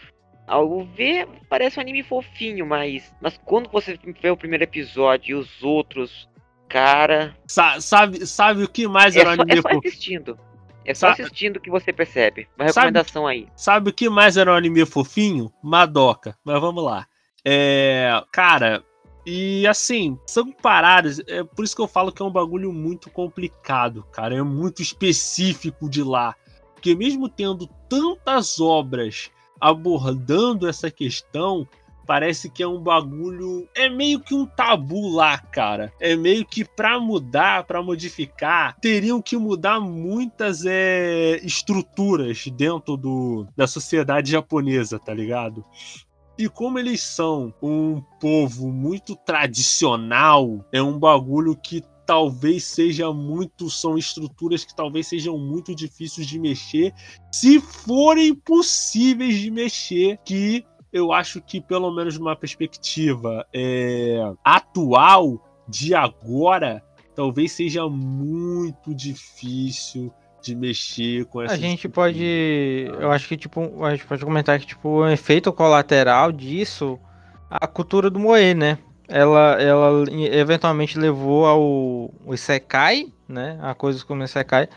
[0.48, 3.12] Ao ver, parece um anime fofinho, mas.
[3.20, 6.28] Mas quando você vê o primeiro episódio e os outros,
[6.76, 7.36] cara.
[7.46, 10.38] Sa- sabe, sabe o que mais É era só, anime é só assistindo.
[10.84, 12.46] É só assistindo que você percebe.
[12.56, 13.48] Uma Sabe- recomendação aí.
[13.56, 15.50] Sabe o que mais era um anime fofinho?
[15.62, 16.36] Madoka.
[16.44, 17.06] Mas vamos lá.
[17.44, 18.84] É, cara,
[19.24, 21.20] e assim, são paradas.
[21.26, 24.36] É por isso que eu falo que é um bagulho muito complicado, cara.
[24.36, 26.34] É muito específico de lá.
[26.74, 31.66] Porque mesmo tendo tantas obras abordando essa questão,
[32.06, 33.68] parece que é um bagulho.
[33.74, 35.92] É meio que um tabu lá, cara.
[36.00, 43.46] É meio que pra mudar, pra modificar, teriam que mudar muitas é, estruturas dentro do,
[43.56, 45.64] da sociedade japonesa, tá ligado?
[46.38, 53.68] E como eles são um povo muito tradicional, é um bagulho que talvez seja muito.
[53.68, 56.92] São estruturas que talvez sejam muito difíceis de mexer,
[57.32, 60.64] se forem possíveis de mexer, que
[60.96, 66.82] eu acho que, pelo menos numa perspectiva é, atual, de agora,
[67.14, 72.88] talvez seja muito difícil de mexer com essa A gente pode.
[73.00, 76.98] Eu acho que, tipo, a gente pode comentar que, tipo, um efeito colateral disso,
[77.50, 78.78] a cultura do Moe, né?
[79.08, 83.58] Ela, ela eventualmente levou ao, ao Isekai, né?
[83.60, 84.68] A coisas como Isekai.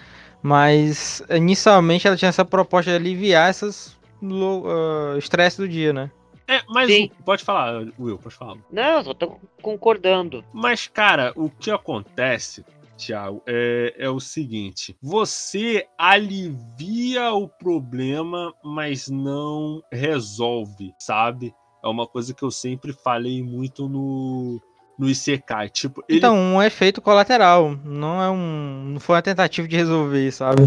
[0.41, 6.11] Mas inicialmente ela tinha essa proposta de aliviar essas ah, estresse do dia, né?
[6.47, 7.11] É, mas Sim.
[7.23, 8.57] pode falar, Will, pode falar.
[8.71, 10.43] Não, eu só tô concordando.
[10.51, 12.65] Mas, cara, o que acontece,
[12.97, 21.53] Thiago, é, é o seguinte: você alivia o problema, mas não resolve, sabe?
[21.83, 24.59] É uma coisa que eu sempre falei muito no,
[24.97, 25.69] no Isekai.
[25.69, 27.77] Tipo, ele Então, um efeito colateral.
[27.85, 28.85] Não é um.
[28.93, 30.63] Não foi uma tentativa de resolver, sabe?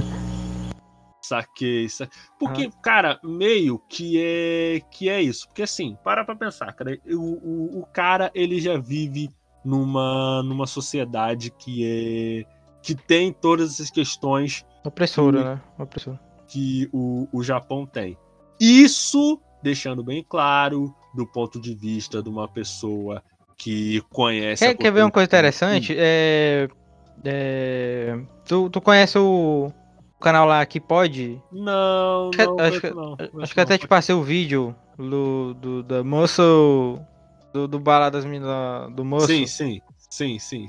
[1.33, 2.09] Saquei, sa-
[2.39, 5.47] Porque, cara, meio que é que é isso.
[5.49, 6.99] Porque assim, para pra pensar, cara.
[7.07, 9.31] O, o, o cara, ele já vive
[9.65, 12.45] numa, numa sociedade que é.
[12.83, 15.61] que tem todas essas questões Opressora, né?
[15.79, 16.21] Opressora.
[16.49, 18.19] que o, o Japão tem.
[18.61, 23.23] Isso, deixando bem claro, do ponto de vista de uma pessoa
[23.57, 24.67] que conhece.
[24.67, 25.95] Quer, quer ver uma coisa interessante?
[25.97, 26.69] É,
[27.25, 29.73] é, tu, tu conhece o
[30.23, 31.41] canal lá que pode?
[31.53, 33.79] Não, Acho que- não, acho que- não, Acho que até não.
[33.79, 36.99] te passei o vídeo do, do da moço.
[37.53, 39.27] Do, do baladas mina- do moço.
[39.27, 40.67] Sim, sim, sim, sim.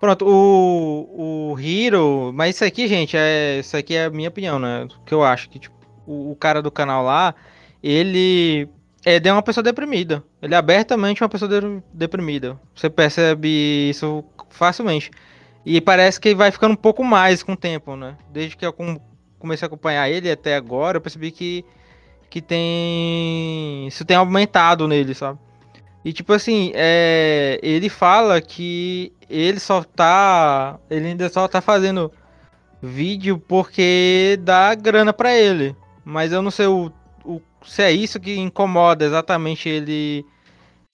[0.00, 2.32] Pronto, o, o Hiro.
[2.34, 3.60] Mas isso aqui, gente, é.
[3.60, 4.84] Isso aqui é a minha opinião, né?
[5.00, 5.74] O que eu acho que, tipo,
[6.06, 7.34] o, o cara do canal lá,
[7.82, 8.68] ele.
[9.06, 10.24] É de uma pessoa deprimida.
[10.40, 12.58] Ele é abertamente uma pessoa de- deprimida.
[12.74, 15.10] Você percebe isso facilmente.
[15.64, 18.16] E parece que vai ficando um pouco mais com o tempo, né?
[18.30, 19.00] Desde que eu com-
[19.38, 21.64] comecei a acompanhar ele até agora, eu percebi que,
[22.28, 23.86] que tem.
[23.86, 25.38] Isso tem aumentado nele, sabe?
[26.04, 30.78] E tipo assim, é, ele fala que ele só tá.
[30.90, 32.12] Ele ainda só tá fazendo
[32.82, 35.74] vídeo porque dá grana pra ele.
[36.04, 36.92] Mas eu não sei o,
[37.24, 40.26] o- se é isso que incomoda exatamente ele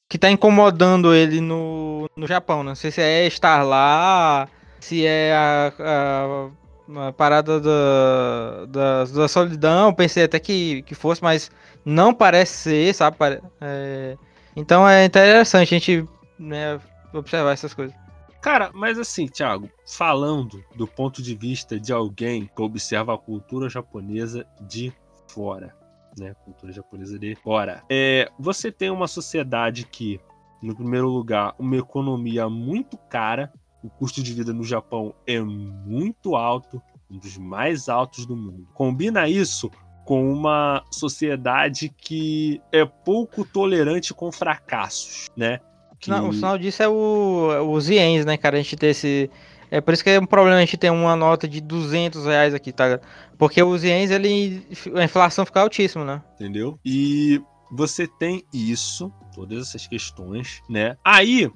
[0.09, 2.63] que tá incomodando ele no, no Japão.
[2.63, 4.49] Não sei se é estar lá,
[4.81, 9.95] se é a, a, a parada da, da, da, solidão.
[9.95, 11.51] Pensei até que, que fosse, mas
[11.85, 13.17] não parece ser, sabe?
[13.61, 14.17] É,
[14.57, 16.09] então é interessante a gente
[16.39, 16.81] né,
[17.13, 17.95] observar essas coisas.
[18.41, 23.69] Cara, mas assim, Thiago, falando do ponto de vista de alguém que observa a cultura
[23.69, 24.93] japonesa de
[25.29, 25.77] fora,
[26.19, 26.35] né?
[26.45, 27.83] Cultura japonesa de fora.
[27.91, 30.19] É, você tem uma sociedade que,
[30.63, 33.53] no primeiro lugar, uma economia muito cara,
[33.83, 38.67] o custo de vida no Japão é muito alto, um dos mais altos do mundo.
[38.75, 39.71] Combina isso
[40.05, 45.61] com uma sociedade que é pouco tolerante com fracassos, né?
[46.01, 46.11] Que...
[46.11, 48.57] Não, o sinal disso é o, os ienes, né, cara?
[48.57, 49.31] A gente ter esse.
[49.71, 52.55] É por isso que é um problema a gente ter uma nota de 200 reais
[52.55, 52.99] aqui, tá?
[53.39, 54.67] Porque os ienes, ele,
[54.97, 56.23] a inflação fica altíssima, né?
[56.35, 56.79] Entendeu?
[56.85, 60.97] E você tem isso, todas essas questões, né?
[61.05, 61.49] Aí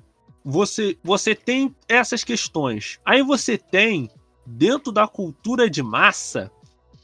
[0.44, 3.00] você, você tem essas questões.
[3.04, 4.10] Aí você tem,
[4.46, 6.52] dentro da cultura de massa,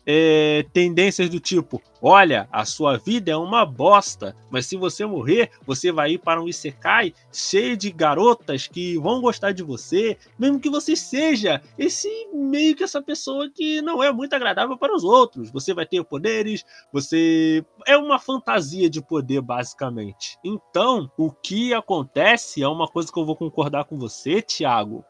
[0.06, 5.50] é, tendências do tipo: olha, a sua vida é uma bosta, mas se você morrer,
[5.66, 10.60] você vai ir para um Isekai cheio de garotas que vão gostar de você, mesmo
[10.60, 15.04] que você seja esse meio que essa pessoa que não é muito agradável para os
[15.04, 15.50] outros.
[15.50, 17.64] Você vai ter poderes, você.
[17.86, 20.38] É uma fantasia de poder, basicamente.
[20.44, 25.04] Então, o que acontece é uma coisa que eu vou concordar com você, Thiago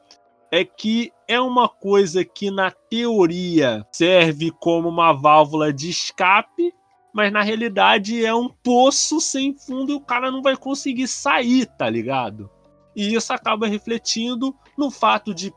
[0.50, 6.74] é que é uma coisa que na teoria serve como uma válvula de escape,
[7.12, 11.66] mas na realidade é um poço sem fundo e o cara não vai conseguir sair,
[11.66, 12.50] tá ligado?
[12.94, 15.52] E isso acaba refletindo no fato de,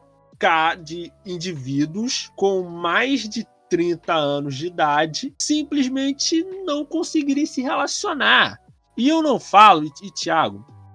[0.83, 8.59] de indivíduos com mais de 30 anos de idade simplesmente não conseguirem se relacionar.
[8.95, 10.11] E eu não falo, e, e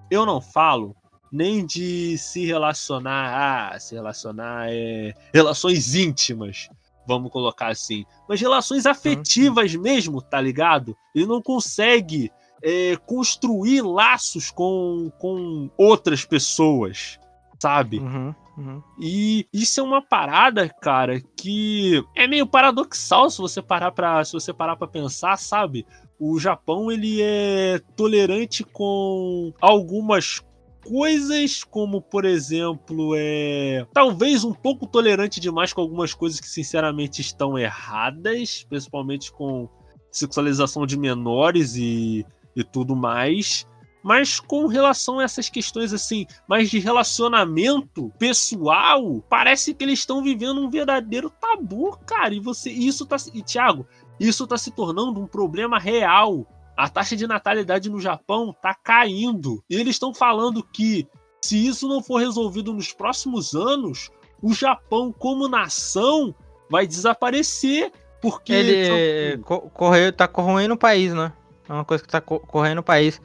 [0.09, 0.95] eu não falo
[1.31, 6.69] nem de se relacionar, ah, se relacionar é relações íntimas,
[7.07, 9.81] vamos colocar assim, mas relações afetivas uhum.
[9.81, 10.95] mesmo, tá ligado?
[11.15, 17.19] Ele não consegue é, construir laços com, com outras pessoas,
[17.59, 17.99] sabe?
[17.99, 18.83] Uhum, uhum.
[18.99, 24.33] E isso é uma parada, cara, que é meio paradoxal se você parar para se
[24.33, 25.85] você parar para pensar, sabe?
[26.19, 30.41] O Japão ele é tolerante com algumas
[30.85, 37.21] coisas como, por exemplo, é talvez um pouco tolerante demais com algumas coisas que sinceramente
[37.21, 39.69] estão erradas, principalmente com
[40.11, 42.25] sexualização de menores e,
[42.55, 43.67] e tudo mais.
[44.01, 50.23] Mas com relação a essas questões assim, mais de relacionamento pessoal, parece que eles estão
[50.23, 52.33] vivendo um verdadeiro tabu, cara.
[52.33, 53.85] E você, isso tá, e Thiago,
[54.19, 56.47] isso tá se tornando um problema real
[56.79, 59.61] a taxa de natalidade no Japão está caindo.
[59.69, 61.05] E eles estão falando que
[61.43, 64.09] se isso não for resolvido nos próximos anos,
[64.41, 66.33] o Japão como nação
[66.69, 67.91] vai desaparecer.
[68.21, 69.37] Porque ele
[69.73, 71.33] correu, tá corroendo o país, né?
[71.67, 73.21] É uma coisa que tá correndo o país.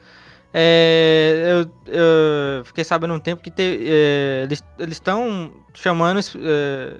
[0.53, 4.63] É, eu, eu, fiquei sabendo um tempo que te, é, eles
[4.97, 6.93] estão chamando é,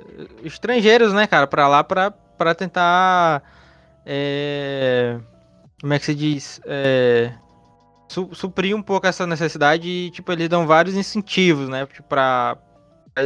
[0.43, 3.41] estrangeiros, né, cara, para lá para tentar
[4.05, 5.17] é,
[5.81, 6.61] como é que se diz?
[6.65, 7.33] É,
[8.09, 11.85] su suprir um pouco essa necessidade e, tipo, eles dão vários incentivos, né?
[11.85, 12.57] Tipo, pra,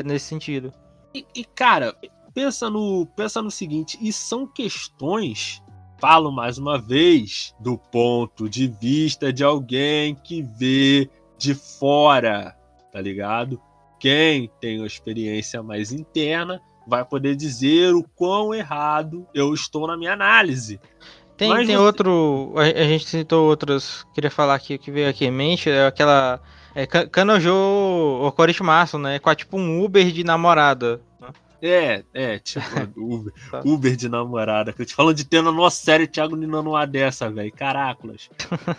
[0.05, 0.71] nesse sentido.
[1.13, 1.95] E, e, cara,
[2.33, 5.61] pensa no, pensa no seguinte, e são questões,
[5.99, 12.55] falo mais uma vez, do ponto de vista de alguém que vê de fora,
[12.91, 13.61] tá ligado?
[13.99, 19.97] Quem tem uma experiência mais interna vai poder dizer o quão errado eu estou na
[19.97, 20.79] minha análise.
[21.39, 21.77] Tem, tem você...
[21.77, 22.53] outro.
[22.57, 24.05] A, a, gente citou outros.
[24.13, 25.69] Queria falar aqui o que veio aqui em mente.
[25.69, 26.41] É aquela.
[26.75, 27.53] É, Kanojo
[28.21, 29.19] Okorishimasu, né?
[29.19, 31.01] Com tipo um Uber de namorada.
[31.61, 32.61] É, é, tipo,
[32.97, 33.61] Uber, tá.
[33.65, 34.73] Uber de namorada.
[34.77, 37.51] Eu te falando de ter na nossa série Thiago Nino numa dessa, velho.
[37.51, 38.29] Caracolas.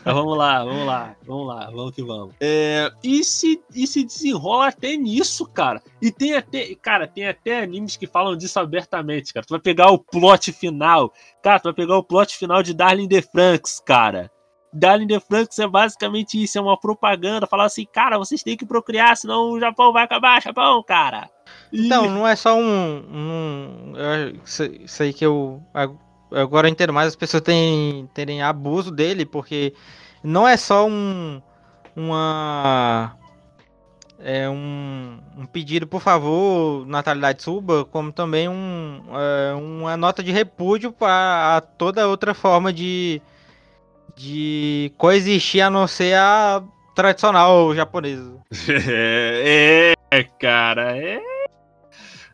[0.04, 2.34] Mas vamos lá, vamos lá, vamos lá, vamos que vamos.
[2.40, 5.82] É, e, se, e se desenrola até nisso, cara.
[6.00, 9.46] E tem até, cara, tem até animes que falam disso abertamente, cara.
[9.46, 11.12] Tu vai pegar o plot final.
[11.42, 14.30] Cara, tu vai pegar o plot final de Darling the Franks, cara.
[14.72, 17.46] Darling the Franks é basicamente isso, é uma propaganda.
[17.46, 21.28] Falar assim, cara, vocês têm que procriar, senão o Japão vai acabar, Japão, cara.
[21.72, 23.04] Então, não é só um.
[23.12, 23.92] um
[24.44, 25.62] isso aí que eu.
[26.32, 29.74] Agora eu entendo mais, as pessoas têm, terem abuso dele, porque
[30.22, 31.42] não é só um.
[31.96, 33.16] Uma.
[34.22, 40.30] É um, um pedido, por favor, natalidade suba, como também um, é, uma nota de
[40.30, 43.22] repúdio para toda outra forma de,
[44.20, 46.62] de coexistir a não ser a
[46.94, 48.20] tradicional japonês.
[48.68, 51.20] É, é, cara, é.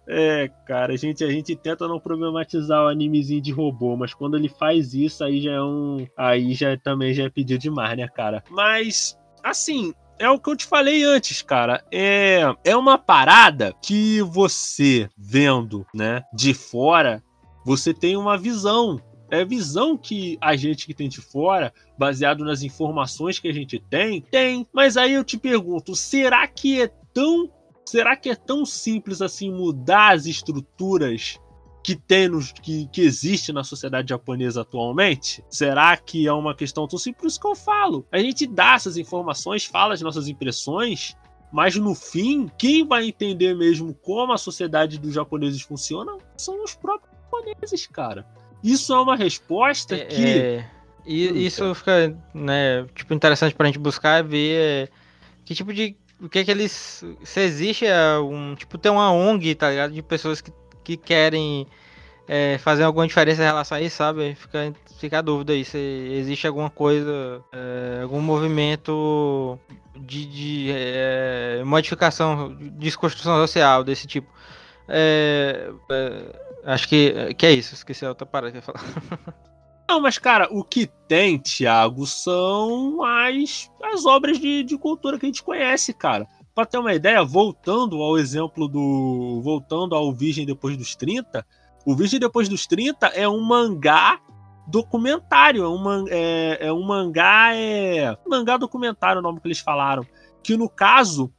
[0.08, 4.36] É, cara, a gente, a gente tenta não problematizar o animezinho de robô, mas quando
[4.36, 6.06] ele faz isso, aí já é um.
[6.16, 8.42] Aí já também já é pedido demais, né, cara?
[8.48, 11.84] Mas, assim, é o que eu te falei antes, cara.
[11.92, 17.22] É, é uma parada que você vendo, né, de fora,
[17.64, 19.00] você tem uma visão.
[19.30, 23.78] É visão que a gente que tem de fora, baseado nas informações que a gente
[23.78, 24.66] tem, tem.
[24.72, 27.50] Mas aí eu te pergunto, será que é tão
[27.84, 31.38] será que é tão simples assim mudar as estruturas
[31.82, 35.44] que tem nos, que, que existe na sociedade japonesa atualmente?
[35.48, 37.38] Será que é uma questão tão simples?
[37.38, 38.04] Que eu falo.
[38.10, 41.16] A gente dá essas informações, fala as nossas impressões,
[41.52, 46.74] mas no fim, quem vai entender mesmo como a sociedade dos japoneses funciona são os
[46.74, 48.26] próprios japoneses, cara.
[48.62, 50.24] Isso é uma resposta É, que.
[50.24, 50.70] é,
[51.04, 54.88] e isso fica, né, tipo, interessante pra gente buscar ver é,
[55.44, 55.96] que tipo de.
[56.20, 57.04] O que é que eles.
[57.22, 58.54] Se existe é, um.
[58.54, 59.92] Tipo, tem uma ONG, tá ligado?
[59.92, 60.50] De pessoas que,
[60.82, 61.66] que querem
[62.26, 64.34] é, fazer alguma diferença em relação a isso, sabe?
[64.34, 69.58] Fica, fica a dúvida aí se existe alguma coisa, é, algum movimento
[69.94, 74.28] de, de é, modificação, desconstrução social desse tipo.
[74.88, 79.34] É, é, acho que, que é isso, esqueci a outra parada que eu ia falar.
[79.88, 85.26] Não, mas, cara, o que tem, Thiago, são as, as obras de, de cultura que
[85.26, 86.26] a gente conhece, cara.
[86.54, 89.40] Pra ter uma ideia, voltando ao exemplo do.
[89.44, 91.46] Voltando ao Virgem Depois dos 30,
[91.84, 94.18] o Virgem Depois dos 30 é um mangá
[94.66, 95.62] documentário.
[95.62, 97.54] É um, man- é, é um mangá.
[97.54, 98.16] É.
[98.26, 100.04] Mangá documentário, o nome que eles falaram.
[100.42, 101.30] Que no caso,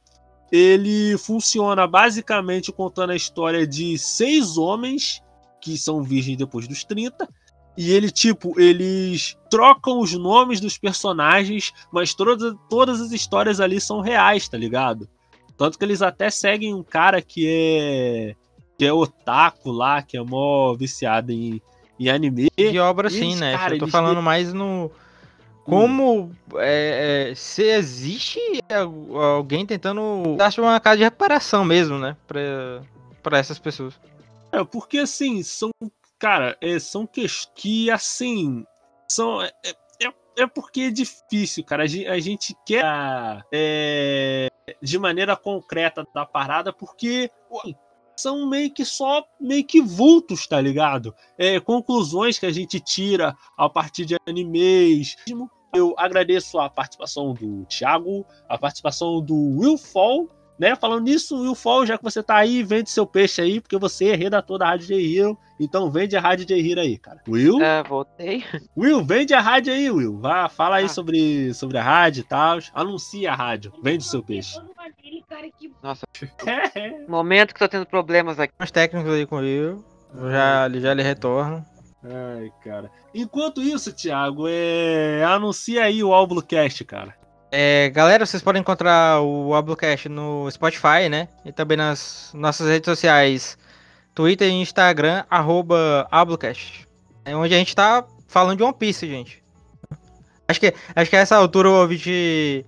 [0.50, 5.22] ele funciona basicamente contando a história de seis homens
[5.60, 7.28] que são virgens depois dos 30.
[7.76, 13.80] E ele, tipo, eles trocam os nomes dos personagens, mas todas, todas as histórias ali
[13.80, 15.08] são reais, tá ligado?
[15.56, 18.34] Tanto que eles até seguem um cara que é.
[18.76, 21.60] que é otaku lá, que é mó viciado em,
[22.00, 22.48] em anime.
[22.56, 23.56] De obra, sim, Eles, né?
[23.56, 24.90] cara, eu tô falando mais no.
[25.68, 28.40] Como é, é, se existe
[28.70, 30.36] al- alguém tentando.
[30.40, 32.16] Acho uma casa de reparação mesmo, né?
[32.26, 34.00] Pra, essas pessoas.
[34.50, 35.70] É, porque assim, são.
[36.18, 38.64] Cara, é, são questões que, assim.
[39.08, 39.42] São.
[39.42, 39.52] É,
[40.02, 41.84] é, é porque é difícil, cara.
[41.84, 42.84] A gente, a gente quer.
[43.52, 44.48] é,
[44.82, 47.30] de maneira concreta da parada, porque.
[48.16, 51.14] São meio que só meio que vultos, tá ligado?
[51.38, 55.14] É, conclusões que a gente tira a partir de animes.
[55.74, 60.74] Eu agradeço a participação do Thiago, a participação do Will Fall, né?
[60.74, 64.08] Falando nisso, Will Fall, já que você tá aí, vende seu peixe aí, porque você
[64.08, 65.38] é redator da Rádio J Hero.
[65.60, 67.20] Então vende a Rádio J Hero aí, cara.
[67.28, 67.60] Will?
[67.62, 68.42] É, voltei.
[68.76, 70.18] Will, vende a rádio aí, Will.
[70.18, 70.88] Vá, fala aí Ah.
[70.88, 72.58] sobre, sobre a rádio e tal.
[72.74, 73.72] Anuncia a rádio.
[73.82, 74.58] Vende o seu peixe.
[75.82, 76.06] Nossa,
[77.08, 78.54] momento que tô tendo problemas aqui.
[78.58, 79.84] Uns técnicos aí com o Will.
[80.30, 81.64] Já, já lhe retorno.
[82.10, 82.90] Ai, cara.
[83.14, 85.22] Enquanto isso, Thiago, é...
[85.24, 87.14] anuncia aí o Alblucast, cara.
[87.50, 91.28] É, galera, vocês podem encontrar o Ablocast no Spotify, né?
[91.46, 93.56] E também nas nossas redes sociais,
[94.14, 96.86] Twitter e Instagram, arroba Ablocast.
[97.24, 99.42] É onde a gente tá falando de One Piece, gente.
[100.46, 102.66] Acho que, acho que a essa altura o ouvinte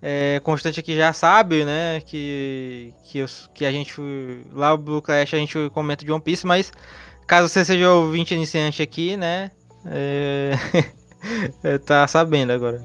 [0.00, 2.00] é, constante aqui já sabe, né?
[2.00, 4.00] Que, que, eu- que a gente,
[4.52, 6.72] lá no Ablocast a gente comenta de One Piece, mas
[7.30, 9.52] caso você seja ouvinte iniciante aqui, né?
[9.86, 10.52] É,
[11.62, 12.84] é, tá sabendo agora.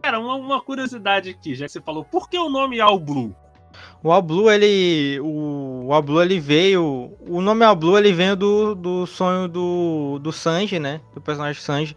[0.00, 3.36] Cara, uma, uma curiosidade aqui, já que você falou, por que o nome All Blue?
[4.02, 5.20] O All Blue, ele.
[5.20, 7.12] O All Blue, ele veio.
[7.28, 11.02] O nome All Blue, ele veio do, do sonho do, do Sanji, né?
[11.12, 11.94] Do personagem Sanji.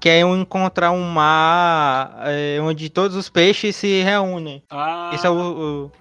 [0.00, 4.64] Que é um encontrar um mar é, onde todos os peixes se reúnem.
[4.68, 5.34] Ah, Esse é o.
[5.34, 5.92] o-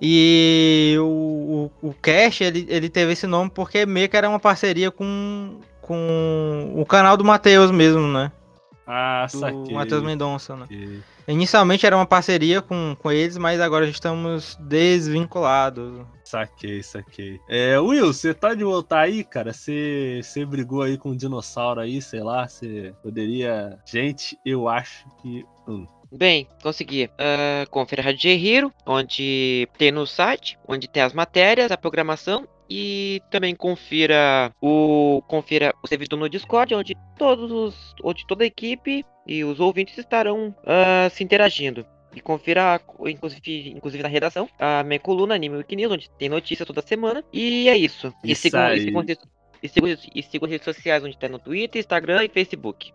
[0.00, 4.40] e o, o, o Cash, ele, ele teve esse nome porque meio que era uma
[4.40, 8.32] parceria com, com o canal do Matheus mesmo, né?
[8.90, 9.72] ah saquei.
[9.72, 10.62] Matheus Mendonça, né?
[10.62, 11.00] saquei.
[11.28, 16.04] Inicialmente era uma parceria com, com eles, mas agora estamos desvinculados.
[16.24, 17.40] Saquei, saquei.
[17.48, 19.52] É, Will, você tá de voltar aí, cara?
[19.52, 23.78] Você, você brigou aí com um dinossauro aí, sei lá, você poderia...
[23.86, 25.44] Gente, eu acho que...
[25.68, 25.86] Hum.
[26.12, 27.08] Bem, consegui.
[27.18, 32.46] Ah, confira a Rádio Hero, onde tem no site, onde tem as matérias, a programação
[32.68, 38.46] e também confira o confira o servidor no Discord, onde todos os, onde toda a
[38.46, 41.86] equipe e os ouvintes estarão ah, se interagindo.
[42.12, 46.66] E confira, inclusive, inclusive na redação, a minha coluna Anime Week News, onde tem notícia
[46.66, 47.22] toda semana.
[47.32, 48.12] E é isso.
[48.24, 49.24] E Isso sigam, e sigam, as redes-
[49.62, 52.92] e sigam, e sigam as redes sociais, onde tem no Twitter, Instagram e Facebook.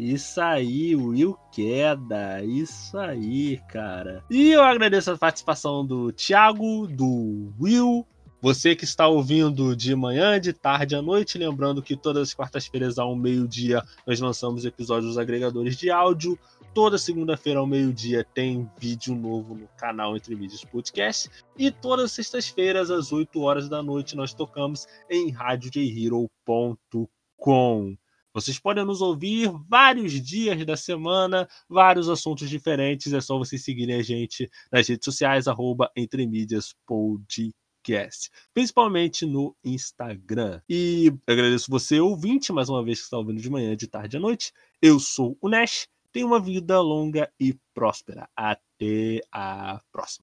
[0.00, 2.42] Isso aí, Will Queda.
[2.42, 4.24] Isso aí, cara.
[4.30, 8.06] E eu agradeço a participação do Thiago, do Will,
[8.42, 12.98] você que está ouvindo de manhã, de tarde à noite, lembrando que todas as quartas-feiras
[12.98, 16.38] ao meio-dia nós lançamos episódios agregadores de áudio.
[16.72, 21.28] Toda segunda-feira ao meio-dia tem vídeo novo no canal Entre Mídias Podcast.
[21.58, 27.94] E todas as sextas-feiras às 8 horas da noite nós tocamos em radiojhero.com.
[28.32, 33.12] Vocês podem nos ouvir vários dias da semana, vários assuntos diferentes.
[33.12, 37.60] É só vocês seguirem a gente nas redes sociais, arroba Entre Mídias Podcast
[38.52, 40.60] principalmente no Instagram.
[40.68, 44.20] E agradeço você, ouvinte, mais uma vez que está ouvindo de manhã, de tarde à
[44.20, 44.52] noite.
[44.82, 48.28] Eu sou o Nash, tenha uma vida longa e próspera.
[48.36, 50.18] Até a próxima.